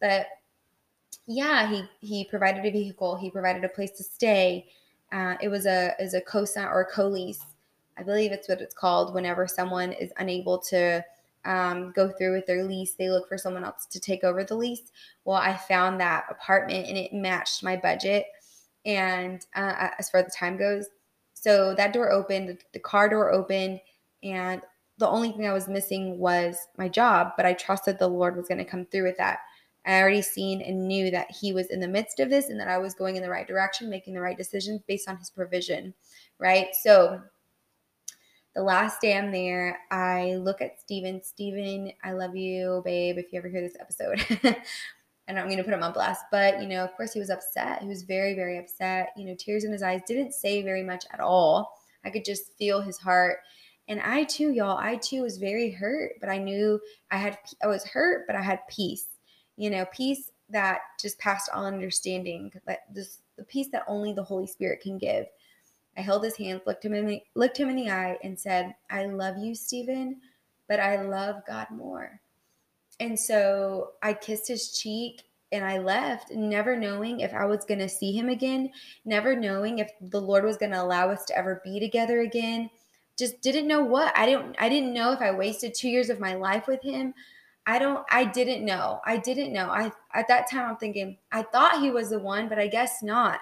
But 0.00 0.26
yeah, 1.26 1.68
he 1.68 1.84
he 2.00 2.24
provided 2.24 2.64
a 2.64 2.70
vehicle. 2.70 3.16
He 3.16 3.30
provided 3.30 3.64
a 3.64 3.68
place 3.68 3.90
to 3.92 4.04
stay. 4.04 4.66
Uh, 5.10 5.34
it 5.40 5.48
was 5.48 5.66
a 5.66 5.94
is 5.98 6.14
a 6.14 6.20
co-sign 6.20 6.66
or 6.66 6.82
a 6.82 6.86
co-lease. 6.86 7.44
I 7.98 8.04
believe 8.04 8.30
it's 8.30 8.48
what 8.48 8.60
it's 8.60 8.74
called. 8.74 9.12
Whenever 9.12 9.48
someone 9.48 9.90
is 9.90 10.12
unable 10.18 10.58
to 10.58 11.04
um, 11.44 11.92
go 11.96 12.08
through 12.10 12.34
with 12.34 12.46
their 12.46 12.62
lease, 12.62 12.92
they 12.92 13.10
look 13.10 13.28
for 13.28 13.38
someone 13.38 13.64
else 13.64 13.86
to 13.86 13.98
take 13.98 14.22
over 14.22 14.44
the 14.44 14.54
lease. 14.54 14.92
Well, 15.24 15.36
I 15.36 15.56
found 15.56 16.00
that 16.00 16.26
apartment 16.30 16.86
and 16.86 16.96
it 16.96 17.12
matched 17.12 17.64
my 17.64 17.76
budget 17.76 18.26
and 18.84 19.44
uh, 19.54 19.88
as 19.98 20.10
far 20.10 20.20
as 20.20 20.26
the 20.26 20.32
time 20.36 20.56
goes. 20.56 20.86
So 21.34 21.74
that 21.74 21.92
door 21.92 22.12
opened, 22.12 22.58
the 22.72 22.78
car 22.78 23.08
door 23.08 23.32
opened, 23.32 23.80
and 24.22 24.62
the 24.98 25.08
only 25.08 25.32
thing 25.32 25.46
I 25.46 25.52
was 25.52 25.68
missing 25.68 26.18
was 26.18 26.56
my 26.76 26.88
job, 26.88 27.32
but 27.36 27.46
I 27.46 27.54
trusted 27.54 27.98
the 27.98 28.08
Lord 28.08 28.36
was 28.36 28.48
going 28.48 28.58
to 28.58 28.64
come 28.64 28.86
through 28.86 29.04
with 29.04 29.16
that. 29.16 29.40
I 29.84 30.00
already 30.00 30.22
seen 30.22 30.62
and 30.62 30.86
knew 30.86 31.10
that 31.10 31.30
He 31.30 31.52
was 31.52 31.70
in 31.70 31.80
the 31.80 31.88
midst 31.88 32.20
of 32.20 32.30
this 32.30 32.48
and 32.48 32.60
that 32.60 32.68
I 32.68 32.78
was 32.78 32.94
going 32.94 33.16
in 33.16 33.22
the 33.22 33.30
right 33.30 33.48
direction, 33.48 33.90
making 33.90 34.14
the 34.14 34.20
right 34.20 34.36
decisions 34.36 34.80
based 34.86 35.08
on 35.08 35.16
His 35.16 35.30
provision, 35.30 35.94
right? 36.38 36.68
So 36.80 37.20
the 38.54 38.62
last 38.62 39.00
day 39.00 39.16
I'm 39.16 39.32
there, 39.32 39.80
I 39.90 40.34
look 40.36 40.60
at 40.60 40.80
Steven. 40.80 41.22
Steven, 41.22 41.92
I 42.04 42.12
love 42.12 42.36
you, 42.36 42.82
babe, 42.84 43.18
if 43.18 43.32
you 43.32 43.38
ever 43.38 43.48
hear 43.48 43.62
this 43.62 43.76
episode. 43.80 44.24
I 45.28 45.32
don't 45.32 45.48
mean 45.48 45.58
to 45.58 45.64
put 45.64 45.72
him 45.72 45.82
on 45.82 45.92
blast, 45.92 46.24
but 46.30 46.60
you 46.60 46.68
know, 46.68 46.84
of 46.84 46.94
course, 46.96 47.12
he 47.12 47.20
was 47.20 47.30
upset. 47.30 47.80
He 47.80 47.88
was 47.88 48.02
very, 48.02 48.34
very 48.34 48.58
upset. 48.58 49.10
You 49.16 49.26
know, 49.26 49.36
tears 49.38 49.64
in 49.64 49.72
his 49.72 49.82
eyes. 49.82 50.00
Didn't 50.06 50.32
say 50.34 50.62
very 50.62 50.82
much 50.82 51.04
at 51.12 51.20
all. 51.20 51.78
I 52.04 52.10
could 52.10 52.24
just 52.24 52.56
feel 52.58 52.80
his 52.80 52.98
heart. 52.98 53.38
And 53.88 54.00
I 54.00 54.24
too, 54.24 54.52
y'all, 54.52 54.78
I 54.78 54.96
too 54.96 55.22
was 55.22 55.38
very 55.38 55.70
hurt, 55.70 56.12
but 56.20 56.28
I 56.28 56.38
knew 56.38 56.80
I 57.10 57.16
had, 57.16 57.38
I 57.62 57.66
was 57.66 57.84
hurt, 57.84 58.26
but 58.26 58.36
I 58.36 58.42
had 58.42 58.66
peace. 58.68 59.06
You 59.56 59.70
know, 59.70 59.84
peace 59.92 60.30
that 60.50 60.80
just 61.00 61.18
passed 61.18 61.50
all 61.52 61.66
understanding. 61.66 62.52
That 62.66 62.80
this, 62.92 63.18
the 63.36 63.44
peace 63.44 63.68
that 63.72 63.84
only 63.86 64.12
the 64.12 64.22
Holy 64.22 64.46
Spirit 64.46 64.80
can 64.80 64.98
give. 64.98 65.26
I 65.96 66.00
held 66.00 66.24
his 66.24 66.36
hand, 66.36 66.62
looked 66.64 66.84
him 66.84 66.94
in 66.94 67.06
the, 67.06 67.22
looked 67.34 67.58
him 67.58 67.68
in 67.68 67.76
the 67.76 67.90
eye, 67.90 68.16
and 68.22 68.38
said, 68.38 68.74
"I 68.88 69.04
love 69.04 69.36
you, 69.36 69.54
Stephen, 69.54 70.22
but 70.68 70.80
I 70.80 71.02
love 71.02 71.42
God 71.46 71.66
more." 71.70 72.21
And 73.00 73.18
so 73.18 73.92
I 74.02 74.14
kissed 74.14 74.48
his 74.48 74.78
cheek 74.78 75.22
and 75.50 75.64
I 75.64 75.78
left, 75.78 76.30
never 76.30 76.76
knowing 76.76 77.20
if 77.20 77.34
I 77.34 77.44
was 77.44 77.64
going 77.64 77.80
to 77.80 77.88
see 77.88 78.12
him 78.12 78.28
again, 78.28 78.70
never 79.04 79.36
knowing 79.36 79.80
if 79.80 79.90
the 80.00 80.20
Lord 80.20 80.44
was 80.44 80.56
going 80.56 80.72
to 80.72 80.82
allow 80.82 81.10
us 81.10 81.24
to 81.26 81.36
ever 81.36 81.60
be 81.64 81.80
together 81.80 82.20
again. 82.20 82.70
Just 83.18 83.42
didn't 83.42 83.68
know 83.68 83.82
what. 83.82 84.16
I 84.16 84.24
didn't 84.24 84.56
I 84.58 84.68
didn't 84.68 84.94
know 84.94 85.12
if 85.12 85.20
I 85.20 85.30
wasted 85.32 85.74
2 85.74 85.88
years 85.88 86.08
of 86.08 86.20
my 86.20 86.34
life 86.34 86.66
with 86.66 86.82
him. 86.82 87.12
I 87.66 87.78
don't 87.78 88.04
I 88.10 88.24
didn't 88.24 88.64
know. 88.64 89.00
I 89.04 89.18
didn't 89.18 89.52
know. 89.52 89.68
I 89.68 89.92
at 90.14 90.28
that 90.28 90.50
time 90.50 90.70
I'm 90.70 90.76
thinking 90.76 91.18
I 91.30 91.42
thought 91.42 91.80
he 91.82 91.90
was 91.90 92.10
the 92.10 92.18
one, 92.18 92.48
but 92.48 92.58
I 92.58 92.68
guess 92.68 93.02
not. 93.02 93.40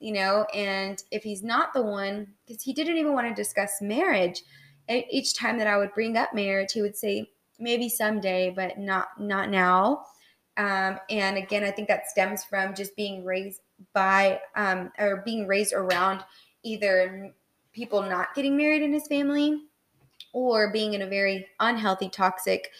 You 0.00 0.14
know, 0.14 0.46
and 0.52 1.02
if 1.12 1.22
he's 1.22 1.44
not 1.44 1.72
the 1.72 1.82
one 1.82 2.34
cuz 2.48 2.62
he 2.62 2.72
didn't 2.72 2.96
even 2.96 3.12
want 3.12 3.28
to 3.28 3.34
discuss 3.34 3.80
marriage. 3.80 4.42
Each 4.88 5.34
time 5.34 5.58
that 5.58 5.66
I 5.66 5.78
would 5.78 5.94
bring 5.94 6.16
up 6.16 6.34
marriage, 6.34 6.72
he 6.72 6.82
would 6.82 6.96
say, 6.96 7.30
maybe 7.58 7.88
someday, 7.88 8.52
but 8.54 8.78
not 8.78 9.20
not 9.20 9.50
now. 9.50 10.04
Um, 10.56 10.98
and 11.10 11.36
again, 11.36 11.64
I 11.64 11.70
think 11.70 11.88
that 11.88 12.08
stems 12.08 12.44
from 12.44 12.74
just 12.74 12.94
being 12.96 13.24
raised 13.24 13.60
by 13.92 14.40
um, 14.56 14.92
or 14.98 15.22
being 15.24 15.46
raised 15.46 15.72
around 15.72 16.24
either 16.62 17.32
people 17.72 18.02
not 18.02 18.34
getting 18.34 18.56
married 18.56 18.82
in 18.82 18.92
his 18.92 19.06
family 19.08 19.62
or 20.32 20.72
being 20.72 20.94
in 20.94 21.02
a 21.02 21.06
very 21.06 21.46
unhealthy, 21.60 22.08
toxic 22.08 22.70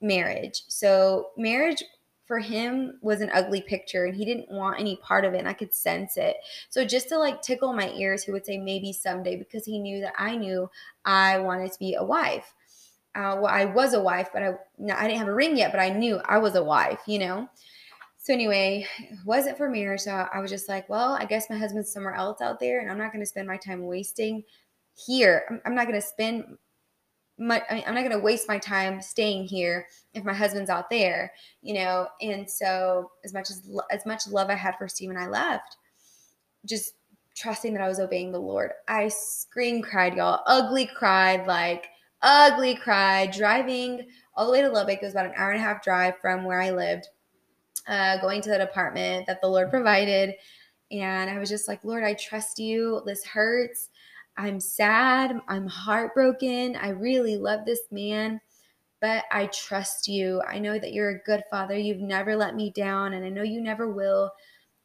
marriage. 0.00 0.62
So 0.68 1.30
marriage 1.36 1.82
for 2.26 2.38
him 2.38 2.98
was 3.02 3.20
an 3.20 3.30
ugly 3.34 3.60
picture 3.60 4.04
and 4.04 4.14
he 4.14 4.24
didn't 4.24 4.50
want 4.50 4.80
any 4.80 4.96
part 4.96 5.24
of 5.24 5.34
it 5.34 5.38
and 5.38 5.48
I 5.48 5.52
could 5.52 5.74
sense 5.74 6.16
it. 6.16 6.36
So 6.70 6.84
just 6.84 7.08
to 7.08 7.18
like 7.18 7.42
tickle 7.42 7.72
my 7.72 7.90
ears, 7.90 8.22
he 8.22 8.32
would 8.32 8.46
say 8.46 8.58
maybe 8.58 8.92
someday 8.92 9.36
because 9.36 9.64
he 9.64 9.78
knew 9.78 10.00
that 10.00 10.14
I 10.16 10.36
knew 10.36 10.70
I 11.04 11.38
wanted 11.38 11.72
to 11.72 11.78
be 11.78 11.94
a 11.94 12.04
wife. 12.04 12.54
Uh, 13.14 13.36
well, 13.40 13.46
I 13.46 13.66
was 13.66 13.94
a 13.94 14.00
wife, 14.00 14.28
but 14.32 14.42
I 14.42 14.54
no, 14.78 14.94
I 14.94 15.06
didn't 15.06 15.18
have 15.18 15.28
a 15.28 15.34
ring 15.34 15.56
yet, 15.56 15.70
but 15.70 15.80
I 15.80 15.90
knew 15.90 16.20
I 16.24 16.38
was 16.38 16.54
a 16.54 16.64
wife, 16.64 17.00
you 17.06 17.18
know. 17.18 17.48
So 18.18 18.32
anyway, 18.32 18.86
it 19.00 19.18
wasn't 19.26 19.58
for 19.58 19.68
marriage. 19.68 20.02
So 20.02 20.26
I 20.32 20.38
was 20.40 20.50
just 20.50 20.68
like, 20.68 20.88
well, 20.88 21.14
I 21.20 21.24
guess 21.24 21.50
my 21.50 21.56
husband's 21.58 21.92
somewhere 21.92 22.14
else 22.14 22.40
out 22.40 22.60
there, 22.60 22.80
and 22.80 22.90
I'm 22.90 22.98
not 22.98 23.12
going 23.12 23.22
to 23.22 23.28
spend 23.28 23.48
my 23.48 23.56
time 23.56 23.82
wasting 23.82 24.44
here. 24.94 25.44
I'm, 25.50 25.60
I'm 25.66 25.74
not 25.74 25.86
going 25.86 26.00
to 26.00 26.06
spend 26.06 26.44
my, 27.38 27.62
I 27.68 27.74
mean, 27.74 27.84
I'm 27.86 27.94
not 27.94 28.02
going 28.02 28.16
to 28.16 28.24
waste 28.24 28.48
my 28.48 28.58
time 28.58 29.02
staying 29.02 29.44
here 29.44 29.86
if 30.14 30.24
my 30.24 30.34
husband's 30.34 30.70
out 30.70 30.88
there, 30.90 31.32
you 31.62 31.74
know. 31.74 32.06
And 32.20 32.48
so, 32.48 33.10
as 33.24 33.34
much 33.34 33.50
as 33.50 33.68
as 33.90 34.06
much 34.06 34.28
love 34.28 34.48
I 34.50 34.54
had 34.54 34.76
for 34.78 34.88
Stephen, 34.88 35.16
I 35.16 35.26
left, 35.26 35.76
just 36.64 36.92
trusting 37.34 37.72
that 37.74 37.82
I 37.82 37.88
was 37.88 38.00
obeying 38.00 38.32
the 38.32 38.38
Lord. 38.38 38.70
I 38.86 39.08
scream 39.08 39.82
cried, 39.82 40.14
y'all, 40.14 40.42
ugly 40.46 40.86
cried, 40.86 41.46
like 41.46 41.88
ugly 42.22 42.74
cry 42.74 43.26
driving 43.26 44.06
all 44.34 44.46
the 44.46 44.52
way 44.52 44.62
to 44.62 44.68
Lubbock. 44.68 44.98
It 45.02 45.04
was 45.04 45.14
about 45.14 45.26
an 45.26 45.34
hour 45.36 45.50
and 45.50 45.60
a 45.60 45.64
half 45.64 45.82
drive 45.82 46.14
from 46.20 46.44
where 46.44 46.60
I 46.60 46.70
lived 46.70 47.08
uh, 47.86 48.18
going 48.20 48.40
to 48.42 48.50
that 48.50 48.60
apartment 48.60 49.26
that 49.26 49.40
the 49.40 49.48
Lord 49.48 49.70
provided. 49.70 50.34
And 50.90 51.30
I 51.30 51.38
was 51.38 51.48
just 51.48 51.68
like, 51.68 51.84
Lord, 51.84 52.04
I 52.04 52.14
trust 52.14 52.58
you. 52.58 53.02
This 53.06 53.24
hurts. 53.24 53.88
I'm 54.36 54.60
sad. 54.60 55.40
I'm 55.48 55.66
heartbroken. 55.66 56.76
I 56.76 56.90
really 56.90 57.36
love 57.36 57.64
this 57.64 57.82
man, 57.90 58.40
but 59.00 59.24
I 59.30 59.46
trust 59.46 60.08
you. 60.08 60.42
I 60.48 60.58
know 60.58 60.78
that 60.78 60.92
you're 60.92 61.10
a 61.10 61.22
good 61.24 61.44
father. 61.50 61.76
You've 61.76 62.00
never 62.00 62.36
let 62.36 62.54
me 62.54 62.70
down, 62.70 63.14
and 63.14 63.24
I 63.24 63.28
know 63.28 63.42
you 63.42 63.60
never 63.60 63.90
will. 63.90 64.30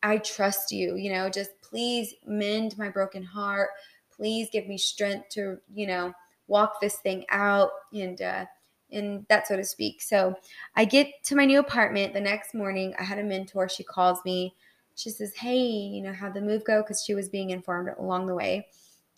I 0.03 0.17
trust 0.17 0.71
you. 0.71 0.95
You 0.95 1.13
know, 1.13 1.29
just 1.29 1.51
please 1.61 2.13
mend 2.25 2.77
my 2.77 2.89
broken 2.89 3.23
heart. 3.23 3.69
Please 4.13 4.49
give 4.51 4.67
me 4.67 4.77
strength 4.77 5.29
to, 5.29 5.57
you 5.73 5.87
know, 5.87 6.13
walk 6.47 6.81
this 6.81 6.95
thing 6.95 7.25
out. 7.29 7.69
And 7.93 8.21
uh, 8.21 8.45
and 8.91 9.25
that 9.29 9.47
so 9.47 9.55
to 9.55 9.63
speak. 9.63 10.01
So 10.01 10.35
I 10.75 10.85
get 10.85 11.23
to 11.25 11.35
my 11.35 11.45
new 11.45 11.59
apartment 11.59 12.13
the 12.13 12.21
next 12.21 12.53
morning. 12.53 12.93
I 12.99 13.03
had 13.03 13.19
a 13.19 13.23
mentor. 13.23 13.67
She 13.67 13.83
calls 13.83 14.19
me. 14.23 14.55
She 14.95 15.09
says, 15.09 15.33
Hey, 15.35 15.57
you 15.57 16.01
know, 16.01 16.13
how'd 16.13 16.33
the 16.33 16.41
move 16.41 16.63
go? 16.63 16.81
Because 16.81 17.03
she 17.03 17.13
was 17.13 17.29
being 17.29 17.49
informed 17.51 17.89
along 17.99 18.27
the 18.27 18.35
way. 18.35 18.67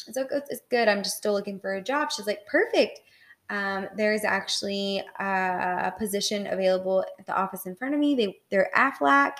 It's 0.07 0.17
like, 0.17 0.29
it's 0.31 0.61
good. 0.69 0.87
I'm 0.87 1.03
just 1.03 1.17
still 1.17 1.33
looking 1.33 1.59
for 1.59 1.75
a 1.75 1.81
job. 1.81 2.11
She's 2.11 2.27
like, 2.27 2.45
Perfect. 2.47 3.01
Um, 3.51 3.87
there's 3.95 4.23
actually 4.23 5.03
a 5.19 5.93
position 5.97 6.47
available 6.47 7.03
at 7.17 7.25
the 7.25 7.35
office 7.35 7.65
in 7.65 7.75
front 7.75 7.95
of 7.95 7.99
me. 7.99 8.13
They 8.13 8.39
they're 8.51 8.69
Aflac, 8.75 9.33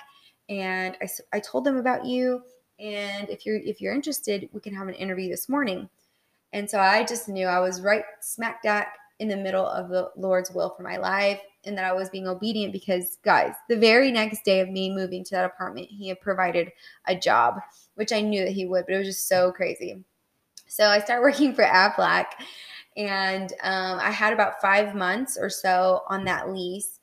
and 0.48 0.96
I, 1.00 1.08
I 1.32 1.38
told 1.38 1.64
them 1.64 1.76
about 1.76 2.04
you. 2.04 2.42
And 2.80 3.28
if 3.28 3.46
you're 3.46 3.58
if 3.58 3.80
you're 3.80 3.94
interested, 3.94 4.48
we 4.52 4.60
can 4.60 4.74
have 4.74 4.88
an 4.88 4.94
interview 4.94 5.28
this 5.28 5.48
morning. 5.48 5.88
And 6.52 6.68
so 6.68 6.80
I 6.80 7.04
just 7.04 7.28
knew 7.28 7.46
I 7.46 7.60
was 7.60 7.80
right 7.80 8.04
smack 8.20 8.62
dab 8.62 8.86
in 9.18 9.28
the 9.28 9.36
middle 9.36 9.66
of 9.66 9.88
the 9.88 10.10
Lord's 10.16 10.50
will 10.50 10.70
for 10.70 10.82
my 10.82 10.96
life 10.96 11.40
and 11.64 11.76
that 11.76 11.84
I 11.84 11.92
was 11.92 12.08
being 12.08 12.26
obedient 12.26 12.72
because, 12.72 13.18
guys, 13.22 13.54
the 13.68 13.76
very 13.76 14.10
next 14.10 14.44
day 14.44 14.60
of 14.60 14.70
me 14.70 14.94
moving 14.94 15.22
to 15.24 15.30
that 15.32 15.44
apartment, 15.44 15.88
he 15.90 16.08
had 16.08 16.20
provided 16.20 16.72
a 17.06 17.14
job, 17.14 17.60
which 17.94 18.12
I 18.12 18.20
knew 18.20 18.44
that 18.44 18.52
he 18.52 18.66
would, 18.66 18.86
but 18.86 18.94
it 18.94 18.98
was 18.98 19.06
just 19.06 19.28
so 19.28 19.52
crazy. 19.52 20.02
So 20.66 20.86
I 20.86 21.00
started 21.00 21.22
working 21.22 21.54
for 21.54 21.64
Aflac, 21.64 22.26
and 22.96 23.52
um, 23.62 23.98
I 24.00 24.10
had 24.10 24.32
about 24.32 24.60
five 24.60 24.94
months 24.94 25.36
or 25.38 25.50
so 25.50 26.02
on 26.08 26.24
that 26.24 26.50
lease. 26.50 26.98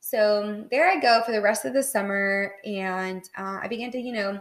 So 0.00 0.66
there 0.70 0.90
I 0.90 1.00
go 1.00 1.22
for 1.24 1.32
the 1.32 1.40
rest 1.40 1.64
of 1.64 1.72
the 1.72 1.82
summer, 1.82 2.54
and 2.64 3.22
uh, 3.38 3.60
I 3.62 3.68
began 3.68 3.90
to, 3.92 3.98
you 3.98 4.12
know, 4.12 4.40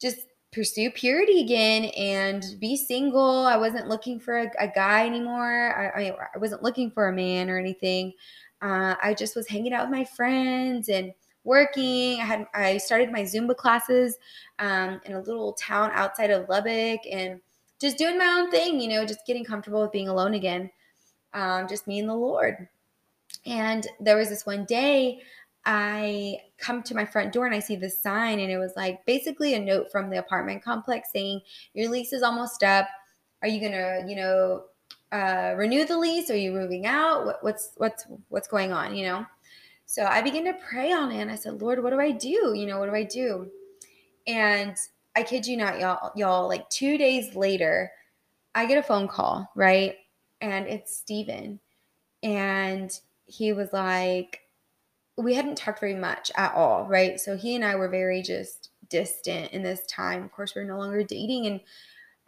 just 0.00 0.20
pursue 0.52 0.90
purity 0.90 1.40
again 1.40 1.86
and 1.96 2.44
be 2.58 2.76
single. 2.76 3.46
I 3.46 3.56
wasn't 3.56 3.88
looking 3.88 4.18
for 4.18 4.38
a, 4.38 4.50
a 4.58 4.68
guy 4.68 5.06
anymore. 5.06 5.74
I, 5.76 6.02
I, 6.02 6.16
I, 6.34 6.38
wasn't 6.38 6.62
looking 6.62 6.90
for 6.90 7.08
a 7.08 7.12
man 7.12 7.50
or 7.50 7.58
anything. 7.58 8.14
Uh, 8.62 8.94
I 9.02 9.14
just 9.14 9.36
was 9.36 9.46
hanging 9.46 9.72
out 9.72 9.88
with 9.88 9.96
my 9.96 10.04
friends 10.04 10.88
and 10.88 11.12
working. 11.44 12.20
I 12.20 12.24
had 12.24 12.46
I 12.54 12.78
started 12.78 13.12
my 13.12 13.22
Zumba 13.22 13.56
classes 13.56 14.16
um, 14.58 15.00
in 15.04 15.14
a 15.14 15.20
little 15.20 15.52
town 15.52 15.90
outside 15.92 16.30
of 16.30 16.48
Lubbock 16.48 17.00
and 17.10 17.40
just 17.80 17.98
doing 17.98 18.18
my 18.18 18.26
own 18.26 18.50
thing. 18.50 18.80
You 18.80 18.88
know, 18.88 19.04
just 19.04 19.26
getting 19.26 19.44
comfortable 19.44 19.82
with 19.82 19.92
being 19.92 20.08
alone 20.08 20.34
again. 20.34 20.70
Um, 21.34 21.68
just 21.68 21.86
me 21.86 21.98
and 21.98 22.08
the 22.08 22.14
Lord. 22.14 22.68
And 23.46 23.86
there 24.00 24.16
was 24.16 24.30
this 24.30 24.46
one 24.46 24.64
day 24.64 25.20
I 25.64 26.38
come 26.58 26.82
to 26.82 26.94
my 26.94 27.04
front 27.04 27.32
door 27.32 27.46
and 27.46 27.54
I 27.54 27.60
see 27.60 27.76
this 27.76 28.00
sign, 28.00 28.40
and 28.40 28.50
it 28.50 28.58
was 28.58 28.72
like 28.76 29.04
basically 29.06 29.54
a 29.54 29.60
note 29.60 29.90
from 29.90 30.10
the 30.10 30.18
apartment 30.18 30.62
complex 30.62 31.10
saying, 31.12 31.40
Your 31.74 31.90
lease 31.90 32.12
is 32.12 32.22
almost 32.22 32.62
up. 32.62 32.88
Are 33.42 33.48
you 33.48 33.60
gonna, 33.60 34.04
you 34.06 34.16
know, 34.16 34.64
uh, 35.12 35.54
renew 35.56 35.84
the 35.84 35.96
lease? 35.96 36.30
Are 36.30 36.36
you 36.36 36.50
moving 36.52 36.86
out? 36.86 37.24
What, 37.24 37.42
what's 37.42 37.70
what's 37.76 38.06
what's 38.28 38.48
going 38.48 38.72
on? 38.72 38.94
You 38.94 39.06
know. 39.06 39.26
So 39.86 40.04
I 40.04 40.20
began 40.20 40.44
to 40.44 40.52
pray 40.68 40.92
on 40.92 41.10
it, 41.10 41.20
and 41.20 41.30
I 41.30 41.34
said, 41.34 41.62
Lord, 41.62 41.82
what 41.82 41.90
do 41.90 42.00
I 42.00 42.10
do? 42.10 42.52
You 42.54 42.66
know, 42.66 42.78
what 42.78 42.90
do 42.90 42.94
I 42.94 43.04
do? 43.04 43.50
And 44.26 44.76
I 45.16 45.22
kid 45.22 45.46
you 45.46 45.56
not, 45.56 45.80
y'all, 45.80 46.12
y'all, 46.14 46.46
like 46.46 46.68
two 46.68 46.98
days 46.98 47.34
later, 47.34 47.90
I 48.54 48.66
get 48.66 48.78
a 48.78 48.82
phone 48.82 49.08
call, 49.08 49.50
right? 49.56 49.96
And 50.42 50.66
it's 50.68 50.94
Steven. 50.94 51.58
And 52.22 52.92
he 53.24 53.52
was 53.52 53.72
like, 53.72 54.42
we 55.18 55.34
hadn't 55.34 55.56
talked 55.56 55.80
very 55.80 55.94
much 55.94 56.30
at 56.36 56.54
all, 56.54 56.86
right? 56.86 57.18
So 57.18 57.36
he 57.36 57.56
and 57.56 57.64
I 57.64 57.74
were 57.74 57.88
very 57.88 58.22
just 58.22 58.70
distant 58.88 59.52
in 59.52 59.62
this 59.62 59.84
time. 59.86 60.22
Of 60.22 60.32
course, 60.32 60.54
we 60.54 60.62
are 60.62 60.64
no 60.64 60.78
longer 60.78 61.02
dating. 61.02 61.46
And 61.46 61.60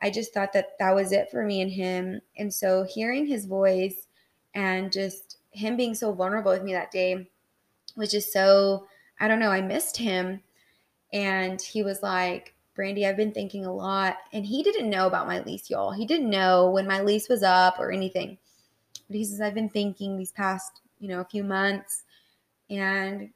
I 0.02 0.10
just 0.10 0.34
thought 0.34 0.52
that 0.54 0.78
that 0.80 0.94
was 0.94 1.12
it 1.12 1.30
for 1.30 1.44
me 1.44 1.60
and 1.60 1.70
him. 1.70 2.20
And 2.36 2.52
so 2.52 2.82
hearing 2.82 3.26
his 3.26 3.46
voice 3.46 4.08
and 4.54 4.90
just 4.90 5.38
him 5.52 5.76
being 5.76 5.94
so 5.94 6.12
vulnerable 6.12 6.50
with 6.50 6.64
me 6.64 6.72
that 6.72 6.90
day 6.90 7.30
was 7.96 8.10
just 8.10 8.32
so, 8.32 8.86
I 9.20 9.28
don't 9.28 9.38
know, 9.38 9.50
I 9.50 9.60
missed 9.60 9.96
him. 9.96 10.42
And 11.12 11.60
he 11.60 11.84
was 11.84 12.02
like, 12.02 12.54
Brandy, 12.74 13.06
I've 13.06 13.16
been 13.16 13.32
thinking 13.32 13.66
a 13.66 13.72
lot. 13.72 14.16
And 14.32 14.44
he 14.44 14.64
didn't 14.64 14.90
know 14.90 15.06
about 15.06 15.28
my 15.28 15.40
lease, 15.40 15.70
y'all. 15.70 15.92
He 15.92 16.06
didn't 16.06 16.30
know 16.30 16.70
when 16.70 16.88
my 16.88 17.02
lease 17.02 17.28
was 17.28 17.44
up 17.44 17.78
or 17.78 17.92
anything. 17.92 18.38
But 19.06 19.16
he 19.16 19.24
says, 19.24 19.40
I've 19.40 19.54
been 19.54 19.68
thinking 19.68 20.16
these 20.16 20.32
past, 20.32 20.80
you 20.98 21.08
know, 21.08 21.20
a 21.20 21.24
few 21.24 21.44
months 21.44 22.04
and 22.70 23.32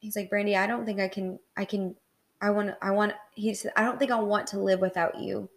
he's 0.00 0.16
like 0.16 0.30
brandy 0.30 0.56
i 0.56 0.66
don't 0.66 0.86
think 0.86 1.00
i 1.00 1.08
can 1.08 1.38
i 1.56 1.64
can 1.64 1.96
i 2.40 2.50
want 2.50 2.76
i 2.82 2.90
want 2.90 3.14
he 3.34 3.54
said 3.54 3.72
i 3.76 3.82
don't 3.84 3.98
think 3.98 4.10
i 4.10 4.20
want 4.20 4.46
to 4.48 4.60
live 4.60 4.80
without 4.80 5.18
you. 5.20 5.50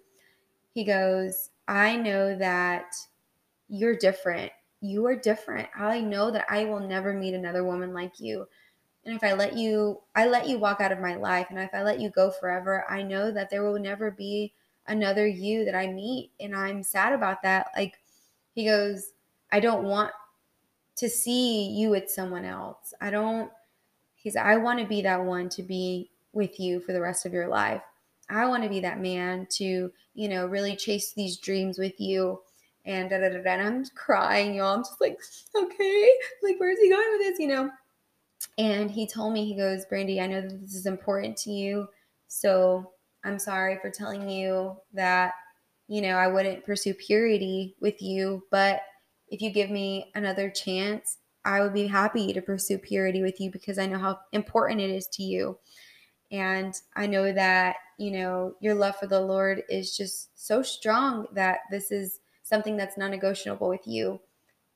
He 0.74 0.84
goes 0.86 1.52
i 1.68 1.96
know 1.96 2.36
that 2.38 2.94
you're 3.70 3.96
different. 3.98 4.52
You 4.82 5.06
are 5.08 5.16
different. 5.16 5.70
I 5.76 6.02
know 6.02 6.32
that 6.32 6.46
i 6.50 6.66
will 6.66 6.80
never 6.82 7.14
meet 7.14 7.34
another 7.34 7.64
woman 7.64 7.94
like 7.94 8.20
you. 8.20 8.48
And 9.06 9.16
if 9.16 9.24
i 9.24 9.34
let 9.34 9.56
you 9.58 10.02
i 10.16 10.28
let 10.28 10.48
you 10.48 10.60
walk 10.60 10.82
out 10.82 10.92
of 10.92 11.00
my 11.00 11.16
life 11.16 11.48
and 11.50 11.60
if 11.60 11.74
i 11.74 11.84
let 11.84 12.00
you 12.00 12.10
go 12.10 12.32
forever 12.32 12.86
i 12.90 13.02
know 13.04 13.32
that 13.32 13.50
there 13.50 13.64
will 13.64 13.80
never 13.80 14.12
be 14.12 14.54
another 14.88 15.28
you 15.28 15.66
that 15.66 15.76
i 15.76 15.88
meet 15.88 16.32
and 16.40 16.56
i'm 16.56 16.84
sad 16.84 17.14
about 17.14 17.42
that. 17.44 17.68
Like 17.76 18.00
he 18.56 18.66
goes 18.66 19.14
i 19.52 19.60
don't 19.60 19.84
want 19.86 20.14
to 21.02 21.10
see 21.10 21.68
you 21.70 21.90
with 21.90 22.12
someone 22.12 22.46
else. 22.46 22.94
I 23.02 23.10
don't, 23.10 23.50
he's, 24.14 24.36
I 24.36 24.58
want 24.58 24.80
to 24.80 24.86
be 24.86 25.02
that 25.02 25.26
one 25.26 25.50
to 25.50 25.64
be 25.64 26.12
with 26.32 26.60
you 26.60 26.80
for 26.80 26.94
the 26.94 27.02
rest 27.02 27.26
of 27.26 27.34
your 27.34 27.48
life. 27.48 27.82
I 28.30 28.46
want 28.46 28.62
to 28.62 28.70
be 28.70 28.82
that 28.82 29.00
man 29.00 29.48
to, 29.54 29.92
you 30.14 30.30
know, 30.30 30.46
really 30.46 30.76
chase 30.76 31.12
these 31.12 31.38
dreams 31.38 31.80
with 31.80 32.00
you. 32.00 32.40
And 32.86 33.10
da 33.10 33.18
da 33.18 33.30
da 33.30 33.42
da. 33.42 33.50
And 33.50 33.62
I'm 33.64 33.86
crying, 33.96 34.54
y'all. 34.54 34.76
I'm 34.76 34.84
just 34.84 35.02
like, 35.02 35.20
okay, 35.56 36.10
like, 36.44 36.60
where's 36.60 36.78
he 36.80 36.92
going 36.92 37.18
with 37.18 37.28
this, 37.28 37.40
you 37.40 37.48
know? 37.48 37.72
And 38.60 38.92
he 38.92 39.08
told 39.08 39.34
me, 39.34 39.44
he 39.44 39.56
goes, 39.56 39.86
Brandy, 39.86 40.22
I 40.22 40.28
know 40.28 40.42
that 40.42 40.62
this 40.62 40.76
is 40.76 40.86
important 40.86 41.36
to 41.38 41.50
you. 41.50 41.88
So 42.28 42.92
I'm 43.24 43.40
sorry 43.40 43.80
for 43.82 43.90
telling 43.90 44.30
you 44.30 44.78
that, 44.94 45.34
you 45.88 46.04
know, 46.04 46.16
I 46.16 46.28
wouldn't 46.28 46.64
pursue 46.64 46.94
purity 46.94 47.76
with 47.80 48.04
you, 48.04 48.44
but 48.52 48.82
if 49.32 49.42
you 49.42 49.50
give 49.50 49.72
me 49.72 50.12
another 50.14 50.50
chance, 50.50 51.18
I 51.44 51.62
would 51.62 51.74
be 51.74 51.88
happy 51.88 52.34
to 52.34 52.42
pursue 52.42 52.78
purity 52.78 53.24
with 53.24 53.40
you 53.40 53.50
because 53.50 53.80
I 53.80 53.88
know 53.88 53.98
how 53.98 54.20
important 54.34 54.82
it 54.82 54.92
is 54.92 55.08
to 55.14 55.24
you. 55.24 55.58
And 56.32 56.74
I 56.96 57.08
know 57.08 57.32
that, 57.34 57.78
you 57.98 58.12
know, 58.12 58.56
your 58.60 58.76
love 58.76 58.98
for 58.98 59.08
the 59.08 59.20
Lord 59.20 59.64
is 59.70 59.98
just 59.98 60.30
so 60.36 60.62
strong 60.62 61.28
that 61.34 61.60
this 61.72 61.92
is 61.92 62.20
something 62.44 62.78
that's 62.78 62.98
non 62.98 63.12
negotiable 63.12 63.70
with 63.70 63.88
you. 63.88 64.20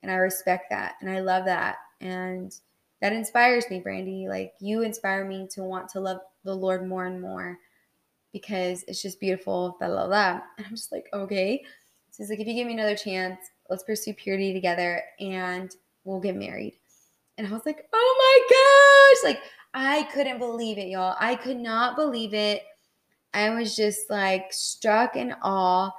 And 0.02 0.12
I 0.12 0.16
respect 0.16 0.70
that. 0.70 0.96
And 1.02 1.10
I 1.10 1.20
love 1.20 1.46
that. 1.46 1.78
And 2.02 2.54
that 3.02 3.14
inspires 3.14 3.70
me, 3.70 3.80
Brandy. 3.80 4.28
Like 4.28 4.54
you 4.60 4.82
inspire 4.82 5.26
me 5.26 5.48
to 5.52 5.64
want 5.64 5.90
to 5.90 6.00
love 6.00 6.20
the 6.44 6.56
Lord 6.56 6.88
more 6.88 7.06
and 7.06 7.22
more 7.22 7.58
because 8.32 8.84
it's 8.88 9.02
just 9.02 9.20
beautiful. 9.20 9.76
Blah, 9.80 9.90
blah, 9.90 10.08
blah. 10.08 10.42
And 10.58 10.66
I'm 10.66 10.76
just 10.76 10.92
like, 10.92 11.08
okay. 11.14 11.64
So 12.12 12.24
he's 12.24 12.30
like, 12.30 12.40
if 12.40 12.48
you 12.48 12.54
give 12.54 12.68
me 12.68 12.74
another 12.74 12.96
chance, 12.96 13.40
let's 13.70 13.84
pursue 13.84 14.14
purity 14.14 14.54
together 14.54 15.02
and 15.20 15.76
we'll 16.04 16.20
get 16.20 16.36
married. 16.36 16.74
And 17.38 17.48
I 17.48 17.52
was 17.52 17.66
like, 17.66 17.88
oh 17.94 19.16
my 19.22 19.24
gosh, 19.24 19.32
like 19.32 19.42
I 19.74 20.04
couldn't 20.14 20.40
believe 20.40 20.78
it, 20.78 20.88
y'all. 20.88 21.16
I 21.20 21.36
could 21.36 21.58
not 21.58 21.96
believe 21.96 22.34
it. 22.34 22.64
I 23.34 23.50
was 23.50 23.76
just 23.76 24.10
like 24.10 24.54
struck 24.54 25.16
in 25.16 25.34
awe. 25.42 25.92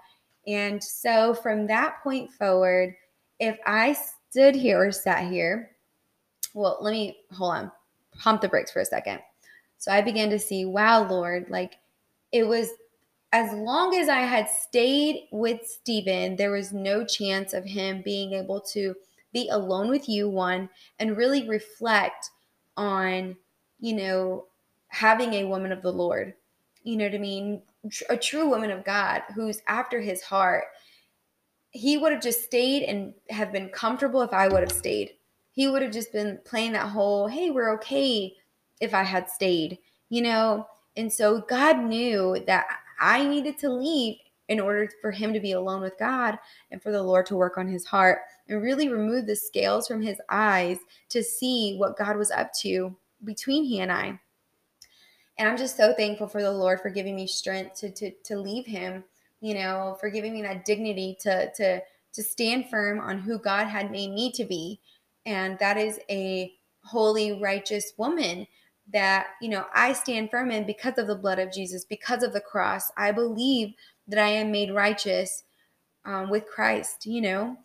And 0.46 0.82
so 0.82 1.34
from 1.34 1.66
that 1.66 2.02
point 2.02 2.32
forward, 2.32 2.94
if 3.38 3.58
I 3.66 3.94
stood 4.30 4.54
here 4.54 4.82
or 4.82 4.92
sat 4.92 5.30
here, 5.30 5.72
well, 6.54 6.78
let 6.80 6.92
me 6.92 7.18
hold 7.32 7.54
on, 7.54 7.72
pump 8.18 8.40
the 8.40 8.48
brakes 8.48 8.70
for 8.70 8.80
a 8.80 8.84
second. 8.84 9.20
So 9.76 9.92
I 9.92 10.00
began 10.00 10.30
to 10.30 10.38
see, 10.38 10.64
wow, 10.64 11.06
Lord, 11.06 11.50
like 11.50 11.74
it 12.32 12.44
was 12.44 12.70
as 13.36 13.52
long 13.52 13.94
as 13.94 14.08
I 14.08 14.20
had 14.20 14.48
stayed 14.48 15.28
with 15.30 15.60
Stephen, 15.66 16.36
there 16.36 16.52
was 16.52 16.72
no 16.72 17.04
chance 17.04 17.52
of 17.52 17.66
him 17.66 18.00
being 18.00 18.32
able 18.32 18.62
to 18.72 18.94
be 19.30 19.50
alone 19.50 19.90
with 19.90 20.08
you, 20.08 20.26
one, 20.26 20.70
and 20.98 21.18
really 21.18 21.46
reflect 21.46 22.30
on, 22.78 23.36
you 23.78 23.94
know, 23.94 24.46
having 24.88 25.34
a 25.34 25.44
woman 25.44 25.70
of 25.70 25.82
the 25.82 25.92
Lord. 25.92 26.32
You 26.82 26.96
know 26.96 27.04
what 27.04 27.14
I 27.14 27.18
mean? 27.18 27.60
A 28.08 28.16
true 28.16 28.48
woman 28.48 28.70
of 28.70 28.86
God 28.86 29.20
who's 29.34 29.60
after 29.68 30.00
his 30.00 30.22
heart. 30.22 30.64
He 31.72 31.98
would 31.98 32.12
have 32.12 32.22
just 32.22 32.42
stayed 32.42 32.84
and 32.84 33.12
have 33.28 33.52
been 33.52 33.68
comfortable 33.68 34.22
if 34.22 34.32
I 34.32 34.48
would 34.48 34.62
have 34.62 34.72
stayed. 34.72 35.10
He 35.52 35.68
would 35.68 35.82
have 35.82 35.92
just 35.92 36.10
been 36.10 36.38
playing 36.46 36.72
that 36.72 36.88
whole, 36.88 37.26
hey, 37.26 37.50
we're 37.50 37.74
okay 37.74 38.32
if 38.80 38.94
I 38.94 39.02
had 39.02 39.28
stayed, 39.28 39.76
you 40.08 40.22
know? 40.22 40.66
And 40.96 41.12
so 41.12 41.42
God 41.42 41.84
knew 41.84 42.42
that 42.46 42.64
I 42.98 43.26
needed 43.26 43.58
to 43.58 43.70
leave 43.70 44.16
in 44.48 44.60
order 44.60 44.88
for 45.00 45.10
him 45.10 45.32
to 45.32 45.40
be 45.40 45.52
alone 45.52 45.82
with 45.82 45.98
God 45.98 46.38
and 46.70 46.82
for 46.82 46.92
the 46.92 47.02
Lord 47.02 47.26
to 47.26 47.36
work 47.36 47.58
on 47.58 47.66
his 47.66 47.84
heart 47.84 48.20
and 48.48 48.62
really 48.62 48.88
remove 48.88 49.26
the 49.26 49.36
scales 49.36 49.88
from 49.88 50.02
his 50.02 50.20
eyes 50.28 50.78
to 51.08 51.22
see 51.22 51.76
what 51.76 51.98
God 51.98 52.16
was 52.16 52.30
up 52.30 52.52
to 52.60 52.96
between 53.24 53.64
he 53.64 53.80
and 53.80 53.90
I. 53.90 54.20
And 55.38 55.48
I'm 55.48 55.56
just 55.56 55.76
so 55.76 55.92
thankful 55.94 56.28
for 56.28 56.42
the 56.42 56.52
Lord 56.52 56.80
for 56.80 56.90
giving 56.90 57.16
me 57.16 57.26
strength 57.26 57.74
to 57.80 57.90
to 57.90 58.10
to 58.24 58.38
leave 58.38 58.66
him, 58.66 59.04
you 59.40 59.54
know, 59.54 59.96
for 60.00 60.08
giving 60.08 60.32
me 60.32 60.42
that 60.42 60.64
dignity 60.64 61.16
to 61.20 61.52
to 61.54 61.82
to 62.14 62.22
stand 62.22 62.70
firm 62.70 63.00
on 63.00 63.18
who 63.18 63.38
God 63.38 63.66
had 63.66 63.90
made 63.90 64.12
me 64.12 64.32
to 64.32 64.44
be. 64.44 64.80
And 65.26 65.58
that 65.58 65.76
is 65.76 66.00
a 66.08 66.52
holy, 66.82 67.40
righteous 67.42 67.92
woman 67.98 68.46
that, 68.92 69.28
you 69.40 69.48
know, 69.48 69.66
I 69.74 69.92
stand 69.92 70.30
firm 70.30 70.50
in 70.50 70.66
because 70.66 70.98
of 70.98 71.06
the 71.06 71.16
blood 71.16 71.38
of 71.38 71.52
Jesus, 71.52 71.84
because 71.84 72.22
of 72.22 72.32
the 72.32 72.40
cross. 72.40 72.90
I 72.96 73.12
believe 73.12 73.74
that 74.08 74.18
I 74.18 74.28
am 74.28 74.52
made 74.52 74.72
righteous 74.72 75.44
um, 76.04 76.30
with 76.30 76.46
Christ, 76.46 77.06
you 77.06 77.20
know? 77.20 77.56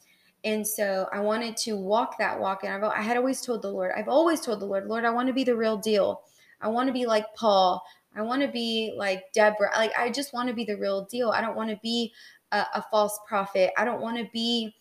And 0.43 0.65
so 0.65 1.07
I 1.13 1.19
wanted 1.19 1.55
to 1.57 1.77
walk 1.77 2.17
that 2.17 2.39
walk. 2.39 2.63
And 2.63 2.73
I've, 2.73 2.83
I 2.83 3.01
had 3.01 3.17
always 3.17 3.41
told 3.41 3.61
the 3.61 3.69
Lord, 3.69 3.91
I've 3.95 4.07
always 4.07 4.41
told 4.41 4.59
the 4.59 4.65
Lord, 4.65 4.87
Lord, 4.87 5.05
I 5.05 5.11
want 5.11 5.27
to 5.27 5.33
be 5.33 5.43
the 5.43 5.55
real 5.55 5.77
deal. 5.77 6.21
I 6.61 6.67
want 6.67 6.87
to 6.87 6.93
be 6.93 7.05
like 7.05 7.25
Paul. 7.35 7.83
I 8.15 8.23
want 8.23 8.41
to 8.41 8.47
be 8.47 8.93
like 8.97 9.23
Deborah. 9.33 9.71
Like, 9.75 9.91
I 9.97 10.09
just 10.09 10.33
want 10.33 10.49
to 10.49 10.55
be 10.55 10.65
the 10.65 10.77
real 10.77 11.05
deal. 11.05 11.29
I 11.29 11.41
don't 11.41 11.55
want 11.55 11.69
to 11.69 11.79
be 11.83 12.11
a, 12.51 12.65
a 12.75 12.85
false 12.89 13.19
prophet. 13.27 13.71
I 13.77 13.85
don't 13.85 14.01
want 14.01 14.17
to 14.17 14.27
be 14.33 14.73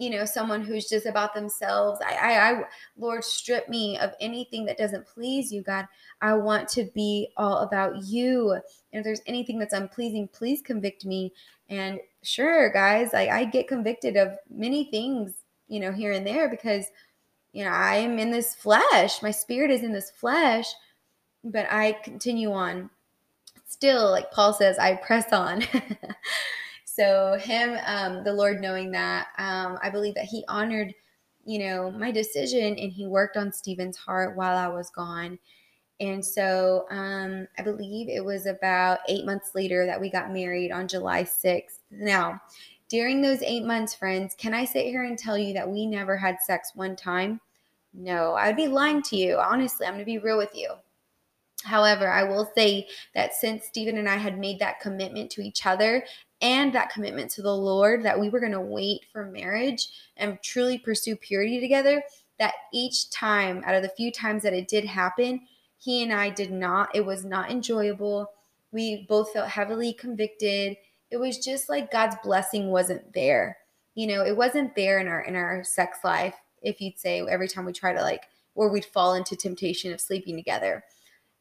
you 0.00 0.08
know, 0.08 0.24
someone 0.24 0.62
who's 0.62 0.88
just 0.88 1.04
about 1.04 1.34
themselves. 1.34 2.00
I, 2.04 2.14
I, 2.14 2.50
I, 2.50 2.62
Lord, 2.96 3.22
strip 3.22 3.68
me 3.68 3.98
of 3.98 4.12
anything 4.18 4.64
that 4.64 4.78
doesn't 4.78 5.06
please 5.06 5.52
you, 5.52 5.62
God. 5.62 5.86
I 6.22 6.32
want 6.32 6.70
to 6.70 6.88
be 6.94 7.28
all 7.36 7.58
about 7.58 8.02
you. 8.04 8.52
And 8.52 8.62
if 8.92 9.04
there's 9.04 9.20
anything 9.26 9.58
that's 9.58 9.74
unpleasing, 9.74 10.28
please 10.32 10.62
convict 10.62 11.04
me. 11.04 11.34
And 11.68 12.00
sure, 12.22 12.72
guys, 12.72 13.12
I 13.12 13.44
get 13.44 13.68
convicted 13.68 14.16
of 14.16 14.38
many 14.48 14.84
things, 14.84 15.34
you 15.68 15.80
know, 15.80 15.92
here 15.92 16.12
and 16.12 16.26
there 16.26 16.48
because, 16.48 16.86
you 17.52 17.62
know, 17.62 17.70
I 17.70 17.96
am 17.96 18.18
in 18.18 18.30
this 18.30 18.54
flesh. 18.54 19.20
My 19.20 19.30
spirit 19.30 19.70
is 19.70 19.82
in 19.82 19.92
this 19.92 20.10
flesh, 20.10 20.66
but 21.44 21.70
I 21.70 21.92
continue 22.02 22.52
on. 22.52 22.88
Still, 23.66 24.10
like 24.10 24.30
Paul 24.30 24.54
says, 24.54 24.78
I 24.78 24.94
press 24.94 25.30
on. 25.30 25.62
So 27.00 27.38
him, 27.40 27.78
um, 27.86 28.24
the 28.24 28.32
Lord 28.34 28.60
knowing 28.60 28.90
that, 28.90 29.28
um, 29.38 29.78
I 29.82 29.88
believe 29.88 30.14
that 30.16 30.26
he 30.26 30.44
honored, 30.48 30.92
you 31.46 31.58
know, 31.58 31.90
my 31.90 32.10
decision 32.10 32.76
and 32.76 32.92
he 32.92 33.06
worked 33.06 33.38
on 33.38 33.54
Stephen's 33.54 33.96
heart 33.96 34.36
while 34.36 34.54
I 34.54 34.68
was 34.68 34.90
gone. 34.90 35.38
And 36.00 36.22
so 36.22 36.84
um, 36.90 37.48
I 37.58 37.62
believe 37.62 38.10
it 38.10 38.22
was 38.22 38.44
about 38.44 38.98
eight 39.08 39.24
months 39.24 39.52
later 39.54 39.86
that 39.86 39.98
we 39.98 40.10
got 40.10 40.30
married 40.30 40.72
on 40.72 40.86
July 40.86 41.22
6th. 41.22 41.78
Now, 41.90 42.38
during 42.90 43.22
those 43.22 43.40
eight 43.44 43.64
months, 43.64 43.94
friends, 43.94 44.34
can 44.36 44.52
I 44.52 44.66
sit 44.66 44.84
here 44.84 45.04
and 45.04 45.18
tell 45.18 45.38
you 45.38 45.54
that 45.54 45.70
we 45.70 45.86
never 45.86 46.18
had 46.18 46.36
sex 46.44 46.72
one 46.74 46.96
time? 46.96 47.40
No, 47.94 48.34
I'd 48.34 48.56
be 48.56 48.68
lying 48.68 49.00
to 49.04 49.16
you. 49.16 49.38
Honestly, 49.38 49.86
I'm 49.86 49.94
going 49.94 50.00
to 50.00 50.04
be 50.04 50.18
real 50.18 50.36
with 50.36 50.54
you. 50.54 50.74
However, 51.64 52.10
I 52.10 52.24
will 52.24 52.50
say 52.54 52.88
that 53.14 53.34
since 53.34 53.64
Stephen 53.66 53.96
and 53.96 54.08
I 54.08 54.16
had 54.16 54.38
made 54.38 54.58
that 54.58 54.80
commitment 54.80 55.30
to 55.32 55.42
each 55.42 55.64
other 55.64 56.04
and 56.40 56.72
that 56.72 56.90
commitment 56.90 57.30
to 57.32 57.42
the 57.42 57.54
Lord 57.54 58.02
that 58.02 58.18
we 58.18 58.30
were 58.30 58.40
going 58.40 58.52
to 58.52 58.60
wait 58.60 59.04
for 59.12 59.26
marriage 59.26 59.88
and 60.16 60.38
truly 60.42 60.78
pursue 60.78 61.16
purity 61.16 61.60
together, 61.60 62.02
that 62.38 62.54
each 62.72 63.10
time 63.10 63.62
out 63.66 63.74
of 63.74 63.82
the 63.82 63.90
few 63.90 64.10
times 64.10 64.42
that 64.42 64.54
it 64.54 64.68
did 64.68 64.84
happen, 64.84 65.42
he 65.76 66.02
and 66.02 66.12
I 66.12 66.30
did 66.30 66.50
not, 66.50 66.94
it 66.94 67.04
was 67.04 67.24
not 67.24 67.50
enjoyable. 67.50 68.30
We 68.72 69.06
both 69.08 69.32
felt 69.32 69.48
heavily 69.48 69.92
convicted. 69.92 70.76
It 71.10 71.18
was 71.18 71.38
just 71.38 71.68
like 71.68 71.92
God's 71.92 72.16
blessing 72.22 72.68
wasn't 72.68 73.12
there. 73.12 73.58
You 73.94 74.06
know, 74.06 74.24
it 74.24 74.36
wasn't 74.36 74.74
there 74.74 75.00
in 75.00 75.08
our 75.08 75.20
in 75.20 75.34
our 75.34 75.64
sex 75.64 75.98
life, 76.04 76.36
if 76.62 76.80
you'd 76.80 76.98
say 76.98 77.20
every 77.28 77.48
time 77.48 77.64
we 77.64 77.72
try 77.72 77.92
to 77.92 78.00
like 78.00 78.24
or 78.54 78.70
we'd 78.70 78.84
fall 78.84 79.14
into 79.14 79.36
temptation 79.36 79.92
of 79.92 80.00
sleeping 80.00 80.36
together 80.36 80.84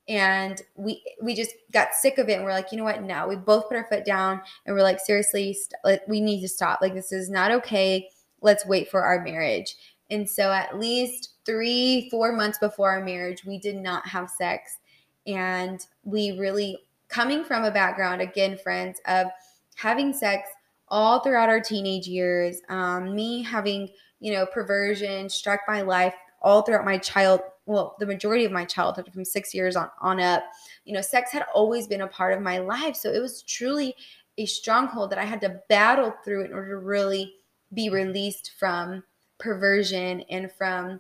and 0.10 0.64
we 0.76 1.04
we 1.22 1.36
just 1.36 1.52
got 1.72 1.94
sick 1.94 2.18
of 2.18 2.28
it 2.28 2.34
and 2.34 2.44
we're 2.44 2.52
like 2.52 2.72
you 2.72 2.78
know 2.78 2.84
what? 2.84 3.04
Now 3.04 3.28
we 3.28 3.36
both 3.36 3.70
put 3.70 3.78
our 3.78 3.88
foot 3.88 4.04
down 4.04 4.42
and 4.66 4.76
we're 4.76 4.82
like 4.82 5.00
seriously 5.00 5.54
st- 5.54 6.02
we 6.08 6.20
need 6.20 6.42
to 6.42 6.50
stop. 6.50 6.80
Like 6.82 6.96
this 6.96 7.12
is 7.12 7.30
not 7.30 7.52
okay. 7.52 8.10
Let's 8.42 8.66
wait 8.66 8.90
for 8.90 9.04
our 9.04 9.24
marriage. 9.24 9.76
And 10.10 10.28
so 10.28 10.52
at 10.52 10.80
least 10.80 11.36
three 11.46 12.10
four 12.10 12.34
months 12.34 12.58
before 12.58 12.90
our 12.92 13.06
marriage 13.06 13.46
we 13.46 13.60
did 13.60 13.76
not 13.76 14.06
have 14.08 14.30
sex. 14.30 14.80
And 15.28 15.86
we 16.04 16.38
really 16.40 16.80
coming 17.08 17.44
from 17.44 17.64
a 17.64 17.72
background 17.72 18.22
again 18.22 18.58
friends 18.58 19.00
of 19.06 19.28
having 19.76 20.12
sex 20.12 20.50
all 20.88 21.20
throughout 21.20 21.50
our 21.50 21.62
teenage 21.62 22.08
years 22.08 22.62
um, 22.70 23.14
me 23.16 23.44
having 23.44 23.90
you 24.20 24.34
know 24.34 24.46
perversion 24.48 25.30
struck 25.30 25.60
my 25.68 25.82
life 25.82 26.16
all 26.42 26.64
throughout 26.64 26.86
my 26.86 26.98
child 26.98 27.42
well 27.70 27.96
the 28.00 28.06
majority 28.06 28.44
of 28.44 28.52
my 28.52 28.66
childhood 28.66 29.10
from 29.14 29.24
six 29.24 29.54
years 29.54 29.76
on 29.76 29.90
on 30.02 30.20
up 30.20 30.44
you 30.86 30.94
know 30.94 31.02
sex 31.02 31.32
had 31.32 31.46
always 31.54 31.88
been 31.88 32.02
a 32.02 32.08
part 32.08 32.34
of 32.34 32.42
my 32.42 32.58
life. 32.58 32.96
So 32.96 33.12
it 33.12 33.22
was 33.22 33.44
truly 33.44 33.96
a 34.38 34.46
stronghold 34.46 35.12
that 35.12 35.20
i 35.20 35.26
had 35.26 35.42
to 35.42 35.62
battle 35.70 36.14
through 36.26 36.46
in 36.46 36.54
order 36.54 36.70
to 36.70 36.78
really 36.78 37.36
be 37.74 37.90
released 37.90 38.54
from 38.60 39.04
perversion 39.38 40.22
and 40.30 40.52
from 40.52 41.00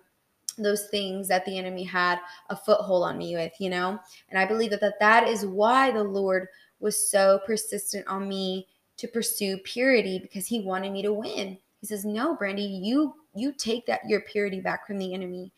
those 0.57 0.87
things 0.87 1.27
that 1.27 1.45
the 1.45 1.57
enemy 1.57 1.83
had 1.83 2.19
a 2.49 2.55
foothold 2.55 3.03
on 3.03 3.17
me 3.17 3.35
with 3.35 3.53
you 3.59 3.69
know? 3.69 3.99
And 4.29 4.39
i 4.39 4.45
believe 4.45 4.69
that 4.69 4.81
that, 4.81 4.99
that 4.99 5.27
is 5.27 5.45
why 5.45 5.91
the 5.91 6.03
lord 6.03 6.47
was 6.79 7.09
so 7.09 7.39
persistent 7.45 8.07
on 8.07 8.29
me 8.29 8.67
to 8.97 9.07
pursue 9.07 9.57
purity 9.59 10.19
because 10.19 10.45
he 10.45 10.59
wanted 10.61 10.91
me 10.91 11.01
to 11.01 11.13
win. 11.13 11.57
He 11.79 11.87
says 11.87 12.05
no 12.05 12.35
brandy 12.35 12.63
you 12.63 13.15
you 13.33 13.53
take 13.53 13.85
that 13.85 14.01
your 14.07 14.21
purity 14.21 14.59
back 14.59 14.85
from 14.85 14.97
the 14.97 15.13
enemy 15.13 15.51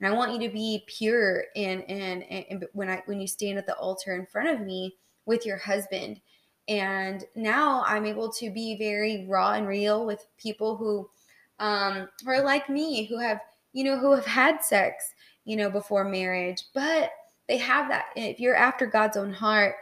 and 0.00 0.12
I 0.12 0.16
want 0.16 0.32
you 0.32 0.48
to 0.48 0.52
be 0.52 0.84
pure 0.86 1.44
and, 1.54 1.82
and 1.88 2.22
and 2.22 2.66
when 2.72 2.88
I 2.88 3.02
when 3.04 3.20
you 3.20 3.26
stand 3.26 3.58
at 3.58 3.66
the 3.66 3.76
altar 3.76 4.14
in 4.14 4.26
front 4.26 4.48
of 4.48 4.66
me 4.66 4.96
with 5.26 5.44
your 5.44 5.58
husband. 5.58 6.20
And 6.68 7.24
now 7.34 7.82
I'm 7.86 8.06
able 8.06 8.30
to 8.32 8.50
be 8.50 8.78
very 8.78 9.26
raw 9.28 9.52
and 9.54 9.66
real 9.66 10.06
with 10.06 10.26
people 10.38 10.76
who 10.76 11.08
um, 11.58 12.08
are 12.26 12.42
like 12.42 12.70
me, 12.70 13.04
who 13.04 13.18
have 13.18 13.40
you 13.72 13.84
know 13.84 13.98
who 13.98 14.12
have 14.12 14.26
had 14.26 14.64
sex, 14.64 15.12
you 15.44 15.56
know, 15.56 15.70
before 15.70 16.04
marriage, 16.04 16.64
but 16.74 17.10
they 17.48 17.58
have 17.58 17.88
that. 17.88 18.06
If 18.16 18.40
you're 18.40 18.56
after 18.56 18.86
God's 18.86 19.16
own 19.16 19.32
heart 19.32 19.74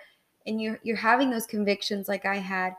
and 0.47 0.61
you're 0.61 0.81
you're 0.83 0.97
having 0.97 1.31
those 1.31 1.47
convictions 1.47 2.09
like 2.09 2.27
I 2.27 2.37
had, 2.37 2.73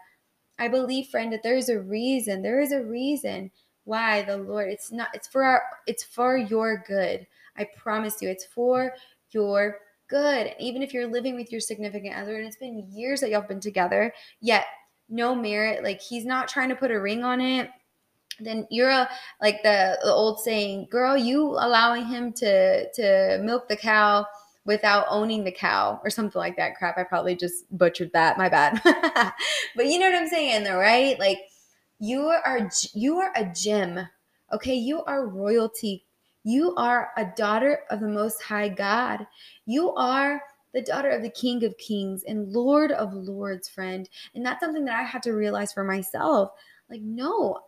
I 0.58 0.68
believe, 0.68 1.08
friend, 1.08 1.32
that 1.32 1.44
there 1.44 1.58
is 1.58 1.70
a 1.70 1.80
reason. 1.80 2.42
There 2.42 2.60
is 2.60 2.74
a 2.74 2.84
reason 2.84 3.52
why 3.90 4.22
the 4.22 4.38
Lord. 4.38 4.70
It's 4.70 4.92
not, 4.92 5.10
it's 5.14 5.28
for 5.28 5.44
our, 5.44 5.64
it's 5.88 6.04
for 6.04 6.38
your 6.38 6.84
good. 6.88 7.26
I 7.58 7.68
promise 7.76 8.22
you, 8.22 8.30
it's 8.30 8.46
for 8.46 8.94
your 9.32 9.78
good. 10.08 10.54
Even 10.60 10.82
if 10.82 10.94
you're 10.94 11.08
living 11.08 11.36
with 11.36 11.52
your 11.52 11.62
significant 11.62 12.16
other 12.16 12.38
and 12.38 12.46
it's 12.46 12.58
been 12.58 12.88
years 12.92 13.22
that 13.22 13.32
y'all 13.32 13.42
been 13.42 13.60
together, 13.60 14.14
yet 14.40 14.66
no 15.10 15.34
merit, 15.34 15.84
like 15.84 16.00
he's 16.02 16.26
not 16.26 16.48
trying 16.48 16.70
to 16.70 16.76
put 16.76 16.92
a 16.92 17.00
ring 17.00 17.24
on 17.24 17.42
it 17.42 17.70
then 18.40 18.68
you're 18.70 18.90
a 18.90 19.10
like 19.42 19.62
the, 19.64 19.98
the 20.04 20.12
old 20.12 20.40
saying 20.40 20.88
girl 20.90 21.18
you 21.18 21.42
allowing 21.60 22.06
him 22.06 22.32
to 22.32 22.90
to 22.92 23.40
milk 23.44 23.68
the 23.68 23.76
cow 23.76 24.26
without 24.66 25.06
owning 25.10 25.44
the 25.44 25.52
cow 25.52 26.00
or 26.04 26.10
something 26.10 26.40
like 26.40 26.56
that 26.58 26.76
crap 26.76 26.98
i 26.98 27.04
probably 27.04 27.36
just 27.36 27.66
butchered 27.78 28.12
that 28.14 28.38
my 28.38 28.50
bad 28.50 28.80
but 29.76 29.88
you 29.88 30.00
know 30.00 30.10
what 30.10 30.22
i'm 30.22 30.28
saying 30.28 30.64
though 30.64 30.78
right 30.78 31.20
like 31.20 31.40
you 32.00 32.22
are 32.28 32.70
you 32.94 33.18
are 33.20 33.32
a 33.36 33.46
gem 33.54 34.00
okay 34.54 34.76
you 34.76 35.04
are 35.06 35.28
royalty 35.28 36.06
You 36.44 36.74
are 36.76 37.12
a 37.18 37.26
daughter 37.36 37.82
of 37.92 38.00
the 38.00 38.08
Most 38.08 38.42
High 38.42 38.70
God. 38.70 39.28
You 39.66 39.94
are 39.96 40.42
the 40.74 40.82
daughter 40.82 41.10
of 41.10 41.22
the 41.22 41.30
King 41.30 41.66
of 41.66 41.78
Kings 41.78 42.24
and 42.28 42.54
Lord 42.54 42.92
of 42.94 43.14
Lords, 43.14 43.68
friend. 43.70 44.10
And 44.36 44.46
that's 44.46 44.62
something 44.62 44.86
that 44.86 45.00
I 45.00 45.04
had 45.04 45.24
to 45.24 45.34
realize 45.34 45.74
for 45.74 45.84
myself. 45.84 46.52
Like, 46.90 47.02
no, 47.02 47.60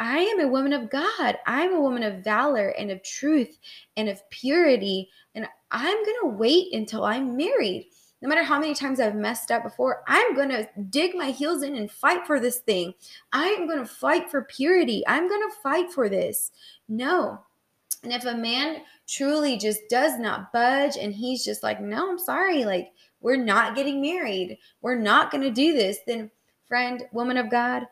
I 0.00 0.18
am 0.20 0.40
a 0.40 0.48
woman 0.48 0.72
of 0.72 0.90
God. 0.90 1.38
I'm 1.46 1.74
a 1.74 1.80
woman 1.80 2.04
of 2.04 2.24
valor 2.24 2.68
and 2.78 2.90
of 2.90 3.02
truth 3.02 3.58
and 3.96 4.08
of 4.08 4.28
purity. 4.30 5.10
And 5.34 5.46
I'm 5.72 6.04
going 6.04 6.18
to 6.22 6.36
wait 6.38 6.72
until 6.72 7.04
I'm 7.04 7.36
married. 7.36 7.90
No 8.22 8.28
matter 8.28 8.44
how 8.44 8.60
many 8.60 8.72
times 8.72 9.00
I've 9.00 9.16
messed 9.16 9.50
up 9.50 9.64
before, 9.64 10.04
I'm 10.06 10.34
going 10.36 10.50
to 10.50 10.68
dig 10.90 11.16
my 11.16 11.30
heels 11.30 11.64
in 11.64 11.74
and 11.74 11.90
fight 11.90 12.24
for 12.24 12.38
this 12.38 12.58
thing. 12.58 12.94
I 13.32 13.48
am 13.48 13.66
going 13.66 13.80
to 13.80 13.84
fight 13.84 14.30
for 14.30 14.42
purity. 14.44 15.02
I'm 15.08 15.28
going 15.28 15.42
to 15.42 15.56
fight 15.60 15.92
for 15.92 16.08
this. 16.08 16.52
No. 16.88 17.40
And 18.04 18.12
if 18.12 18.24
a 18.24 18.34
man 18.34 18.82
truly 19.08 19.56
just 19.56 19.80
does 19.90 20.18
not 20.20 20.52
budge 20.52 20.96
and 20.96 21.12
he's 21.12 21.44
just 21.44 21.64
like, 21.64 21.80
no, 21.80 22.10
I'm 22.10 22.18
sorry, 22.18 22.64
like, 22.64 22.92
we're 23.20 23.36
not 23.36 23.76
getting 23.76 24.00
married, 24.00 24.58
we're 24.80 24.98
not 24.98 25.30
going 25.30 25.42
to 25.42 25.50
do 25.50 25.72
this, 25.72 25.98
then, 26.06 26.30
friend, 26.66 27.04
woman 27.12 27.36
of 27.36 27.50
God, 27.50 27.84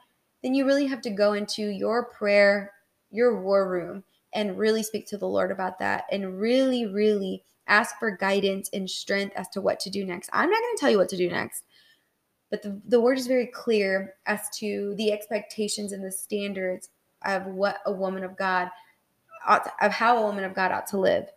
then 0.42 0.54
you 0.54 0.64
really 0.64 0.86
have 0.86 1.00
to 1.02 1.10
go 1.10 1.34
into 1.34 1.62
your 1.68 2.04
prayer, 2.04 2.72
your 3.10 3.40
war 3.40 3.68
room, 3.68 4.02
and 4.32 4.58
really 4.58 4.82
speak 4.82 5.06
to 5.08 5.18
the 5.18 5.28
Lord 5.28 5.50
about 5.50 5.78
that 5.78 6.04
and 6.10 6.38
really, 6.40 6.86
really 6.86 7.44
ask 7.66 7.98
for 7.98 8.16
guidance 8.16 8.68
and 8.72 8.88
strength 8.88 9.34
as 9.36 9.48
to 9.50 9.60
what 9.60 9.80
to 9.80 9.90
do 9.90 10.04
next. 10.04 10.30
I'm 10.32 10.50
not 10.50 10.60
going 10.60 10.76
to 10.76 10.80
tell 10.80 10.90
you 10.90 10.98
what 10.98 11.08
to 11.10 11.16
do 11.16 11.30
next, 11.30 11.64
but 12.50 12.62
the, 12.62 12.80
the 12.86 13.00
word 13.00 13.18
is 13.18 13.26
very 13.26 13.46
clear 13.46 14.14
as 14.26 14.48
to 14.58 14.94
the 14.96 15.12
expectations 15.12 15.92
and 15.92 16.04
the 16.04 16.12
standards 16.12 16.90
of 17.24 17.46
what 17.46 17.78
a 17.86 17.92
woman 17.92 18.24
of 18.24 18.36
God 18.36 18.68
ought 19.46 19.64
to, 19.64 19.72
of 19.82 19.92
how 19.92 20.18
a 20.18 20.26
woman 20.26 20.44
of 20.44 20.54
God 20.54 20.72
ought 20.72 20.86
to 20.88 20.98
live, 20.98 21.28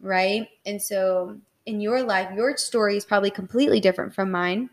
right? 0.00 0.48
And 0.66 0.80
so 0.80 1.38
in 1.66 1.80
your 1.80 2.02
life, 2.02 2.30
your 2.34 2.56
story 2.56 2.96
is 2.96 3.04
probably 3.04 3.30
completely 3.30 3.80
different 3.80 4.14
from 4.14 4.30
mine. 4.30 4.70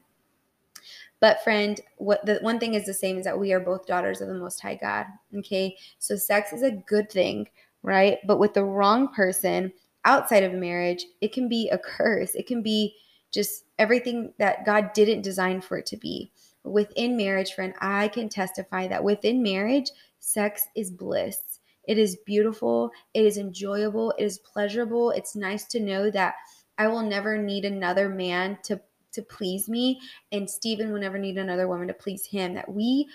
But 1.20 1.44
friend, 1.44 1.80
what 1.98 2.26
the 2.26 2.40
one 2.42 2.60
thing 2.60 2.74
is 2.74 2.86
the 2.86 2.94
same 2.94 3.18
is 3.18 3.24
that 3.26 3.40
we 3.40 3.54
are 3.54 3.60
both 3.60 3.88
daughters 3.88 4.22
of 4.22 4.28
the 4.28 4.36
most 4.36 4.62
high 4.62 4.76
God. 4.76 5.06
Okay? 5.38 5.78
So 5.98 6.16
sex 6.16 6.54
is 6.54 6.62
a 6.62 6.72
good 6.72 7.10
thing, 7.10 7.48
right? 7.86 8.18
But 8.26 8.40
with 8.40 8.54
the 8.54 8.64
wrong 8.64 9.14
person 9.14 9.72
outside 10.04 10.44
of 10.44 10.54
marriage, 10.54 11.06
it 11.22 11.34
can 11.34 11.48
be 11.48 11.70
a 11.70 11.78
curse. 11.78 12.36
It 12.36 12.48
can 12.48 12.62
be 12.62 12.96
just 13.32 13.66
everything 13.80 14.34
that 14.40 14.66
God 14.66 14.94
didn't 14.94 15.22
design 15.22 15.62
for 15.62 15.78
it 15.78 15.86
to 15.88 15.98
be. 15.98 16.32
Within 16.64 17.16
marriage, 17.16 17.54
friend, 17.54 17.74
I 17.80 18.08
can 18.08 18.30
testify 18.30 18.88
that 18.88 19.04
within 19.04 19.44
marriage, 19.44 19.92
sex 20.20 20.68
is 20.76 20.90
bliss 20.92 21.56
it 21.88 21.98
is 21.98 22.18
beautiful. 22.26 22.92
It 23.14 23.26
is 23.26 23.38
enjoyable. 23.38 24.12
It 24.18 24.24
is 24.24 24.40
pleasurable. 24.40 25.12
It's 25.12 25.36
nice 25.36 25.66
to 25.66 25.80
know 25.80 26.10
that 26.12 26.36
I 26.78 26.88
will 26.88 27.02
never 27.02 27.38
need 27.38 27.66
another 27.66 28.10
man 28.10 28.58
to 28.64 28.80
to 29.14 29.22
please 29.22 29.70
me 29.70 30.02
and 30.34 30.50
Stephen 30.50 30.92
will 30.92 31.00
never 31.00 31.18
need 31.18 31.38
another 31.38 31.70
woman 31.70 31.88
to 31.88 31.94
please 31.94 32.26
him. 32.26 32.54
That 32.54 32.68
we 32.68 33.08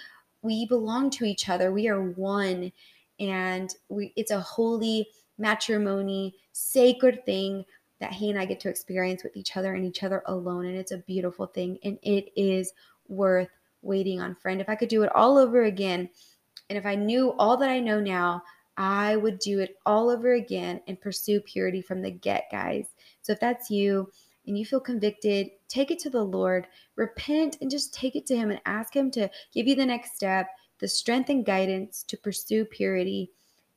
we 0.42 0.66
belong 0.66 1.10
to 1.10 1.24
each 1.24 1.48
other. 1.48 1.72
We 1.72 1.88
are 1.88 2.00
one 2.00 2.72
and 3.20 3.74
we 3.88 4.12
it's 4.16 4.30
a 4.30 4.40
holy 4.40 5.06
matrimony, 5.38 6.34
sacred 6.52 7.24
thing 7.24 7.64
that 8.00 8.12
he 8.12 8.30
and 8.30 8.38
I 8.38 8.46
get 8.46 8.60
to 8.60 8.68
experience 8.68 9.22
with 9.22 9.36
each 9.36 9.56
other 9.56 9.74
and 9.74 9.84
each 9.84 10.02
other 10.02 10.22
alone 10.26 10.66
and 10.66 10.76
it's 10.76 10.92
a 10.92 10.98
beautiful 10.98 11.46
thing 11.46 11.78
and 11.84 11.98
it 12.02 12.30
is 12.34 12.72
worth 13.08 13.50
waiting 13.82 14.20
on 14.20 14.34
friend. 14.34 14.60
If 14.60 14.68
I 14.68 14.74
could 14.74 14.88
do 14.88 15.02
it 15.02 15.14
all 15.14 15.38
over 15.38 15.64
again 15.64 16.08
and 16.68 16.78
if 16.78 16.86
I 16.86 16.94
knew 16.94 17.32
all 17.32 17.56
that 17.58 17.68
I 17.68 17.80
know 17.80 18.00
now, 18.00 18.42
I 18.76 19.16
would 19.16 19.38
do 19.40 19.58
it 19.60 19.76
all 19.84 20.08
over 20.08 20.34
again 20.34 20.80
and 20.86 21.00
pursue 21.00 21.40
purity 21.40 21.82
from 21.82 22.00
the 22.00 22.10
get, 22.10 22.44
guys. 22.50 22.86
So 23.20 23.32
if 23.32 23.40
that's 23.40 23.70
you 23.70 24.10
and 24.46 24.56
you 24.56 24.64
feel 24.64 24.80
convicted, 24.80 25.50
take 25.68 25.90
it 25.90 25.98
to 26.00 26.10
the 26.10 26.22
Lord, 26.22 26.66
repent, 26.96 27.58
and 27.60 27.70
just 27.70 27.92
take 27.92 28.16
it 28.16 28.24
to 28.26 28.36
Him 28.36 28.50
and 28.50 28.60
ask 28.64 28.94
Him 28.94 29.10
to 29.12 29.28
give 29.52 29.66
you 29.66 29.74
the 29.74 29.84
next 29.84 30.14
step, 30.14 30.48
the 30.80 30.88
strength 30.88 31.30
and 31.30 31.44
guidance 31.44 32.02
to 32.04 32.16
pursue 32.16 32.64
purity 32.64 33.30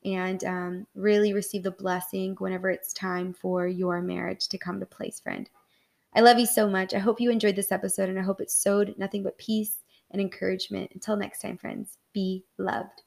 and 0.04 0.44
um, 0.44 0.86
really 0.94 1.32
receive 1.32 1.62
the 1.62 1.70
blessing 1.70 2.34
whenever 2.38 2.70
it's 2.70 2.92
time 2.92 3.32
for 3.32 3.66
your 3.66 4.02
marriage 4.02 4.48
to 4.48 4.58
come 4.58 4.80
to 4.80 4.86
place, 4.86 5.20
friend. 5.20 5.48
I 6.14 6.20
love 6.20 6.38
you 6.38 6.46
so 6.46 6.68
much. 6.68 6.94
I 6.94 6.98
hope 6.98 7.20
you 7.20 7.30
enjoyed 7.30 7.56
this 7.56 7.72
episode 7.72 8.08
and 8.08 8.18
I 8.18 8.22
hope 8.22 8.40
it 8.40 8.50
sowed 8.50 8.94
nothing 8.98 9.22
but 9.22 9.38
peace 9.38 9.82
and 10.10 10.20
encouragement. 10.20 10.90
Until 10.94 11.16
next 11.16 11.40
time, 11.40 11.56
friends, 11.56 11.98
be 12.12 12.44
loved. 12.58 13.02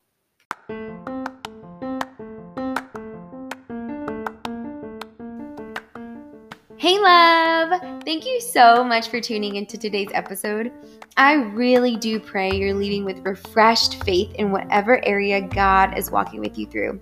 Hey, 6.79 6.99
love! 6.99 7.81
Thank 8.05 8.27
you 8.27 8.39
so 8.39 8.83
much 8.83 9.09
for 9.09 9.19
tuning 9.19 9.55
into 9.55 9.79
today's 9.79 10.11
episode. 10.13 10.71
I 11.17 11.33
really 11.33 11.95
do 11.95 12.19
pray 12.19 12.51
you're 12.51 12.75
leaving 12.75 13.03
with 13.03 13.25
refreshed 13.25 14.03
faith 14.03 14.31
in 14.35 14.51
whatever 14.51 15.03
area 15.03 15.41
God 15.41 15.97
is 15.97 16.11
walking 16.11 16.39
with 16.39 16.55
you 16.55 16.67
through. 16.67 16.99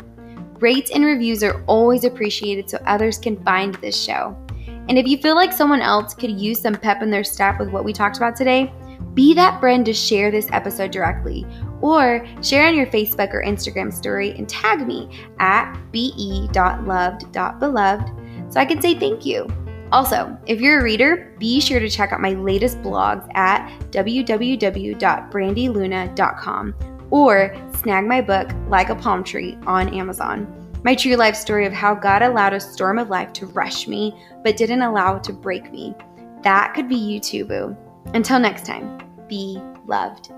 Rates 0.62 0.92
and 0.96 1.04
reviews 1.04 1.44
are 1.44 1.62
always 1.66 2.06
appreciated 2.06 2.70
so 2.70 2.78
others 2.86 3.18
can 3.18 3.44
find 3.44 3.76
this 3.76 4.02
show. 4.02 4.38
And 4.88 4.98
if 4.98 5.08
you 5.08 5.18
feel 5.18 5.36
like 5.36 5.52
someone 5.52 5.82
else 5.82 6.14
could 6.14 6.40
use 6.40 6.62
some 6.62 6.76
pep 6.76 7.02
in 7.02 7.12
their 7.12 7.26
step 7.26 7.60
with 7.60 7.68
what 7.68 7.84
we 7.84 7.92
talked 7.92 8.16
about 8.16 8.38
today, 8.38 8.72
be 9.14 9.34
that 9.34 9.60
friend 9.60 9.86
to 9.88 9.94
share 9.94 10.32
this 10.32 10.48
episode 10.54 10.92
directly 10.92 11.46
or 11.82 12.26
share 12.42 12.66
on 12.66 12.76
your 12.76 12.88
Facebook 12.88 13.34
or 13.34 13.44
Instagram 13.44 13.92
story 13.92 14.32
and 14.38 14.48
tag 14.48 14.88
me 14.88 15.10
at 15.40 15.78
be.loved.beloved 15.92 18.10
so 18.50 18.60
I 18.60 18.66
can 18.66 18.82
say 18.82 18.98
thank 18.98 19.26
you. 19.26 19.48
Also, 19.96 20.38
if 20.46 20.60
you're 20.60 20.82
a 20.82 20.84
reader, 20.84 21.34
be 21.40 21.62
sure 21.62 21.80
to 21.80 21.90
check 21.90 22.12
out 22.12 22.20
my 22.20 22.34
latest 22.34 22.82
blogs 22.82 23.26
at 23.34 23.66
www.brandyluna.com 23.92 26.76
or 27.12 27.56
snag 27.78 28.06
my 28.06 28.20
book, 28.20 28.50
Like 28.68 28.90
a 28.90 28.96
Palm 28.96 29.24
Tree, 29.24 29.58
on 29.66 29.88
Amazon. 29.94 30.54
My 30.84 30.96
true 30.96 31.16
life 31.16 31.38
story 31.38 31.66
of 31.66 31.72
how 31.72 31.96
God 31.96 32.24
allowed 32.24 32.52
a 32.52 32.60
storm 32.60 33.00
of 33.00 33.10
life 33.10 33.32
to 33.34 33.46
rush 33.46 33.88
me, 33.88 34.14
but 34.44 34.58
didn't 34.58 34.82
allow 34.82 35.16
it 35.16 35.24
to 35.24 35.32
break 35.32 35.72
me. 35.72 35.96
That 36.44 36.74
could 36.74 36.90
be 36.90 36.98
you 36.98 37.22
too, 37.22 37.46
boo. 37.46 37.78
Until 38.14 38.38
next 38.38 38.66
time, 38.66 39.00
be 39.30 39.62
loved. 39.86 40.34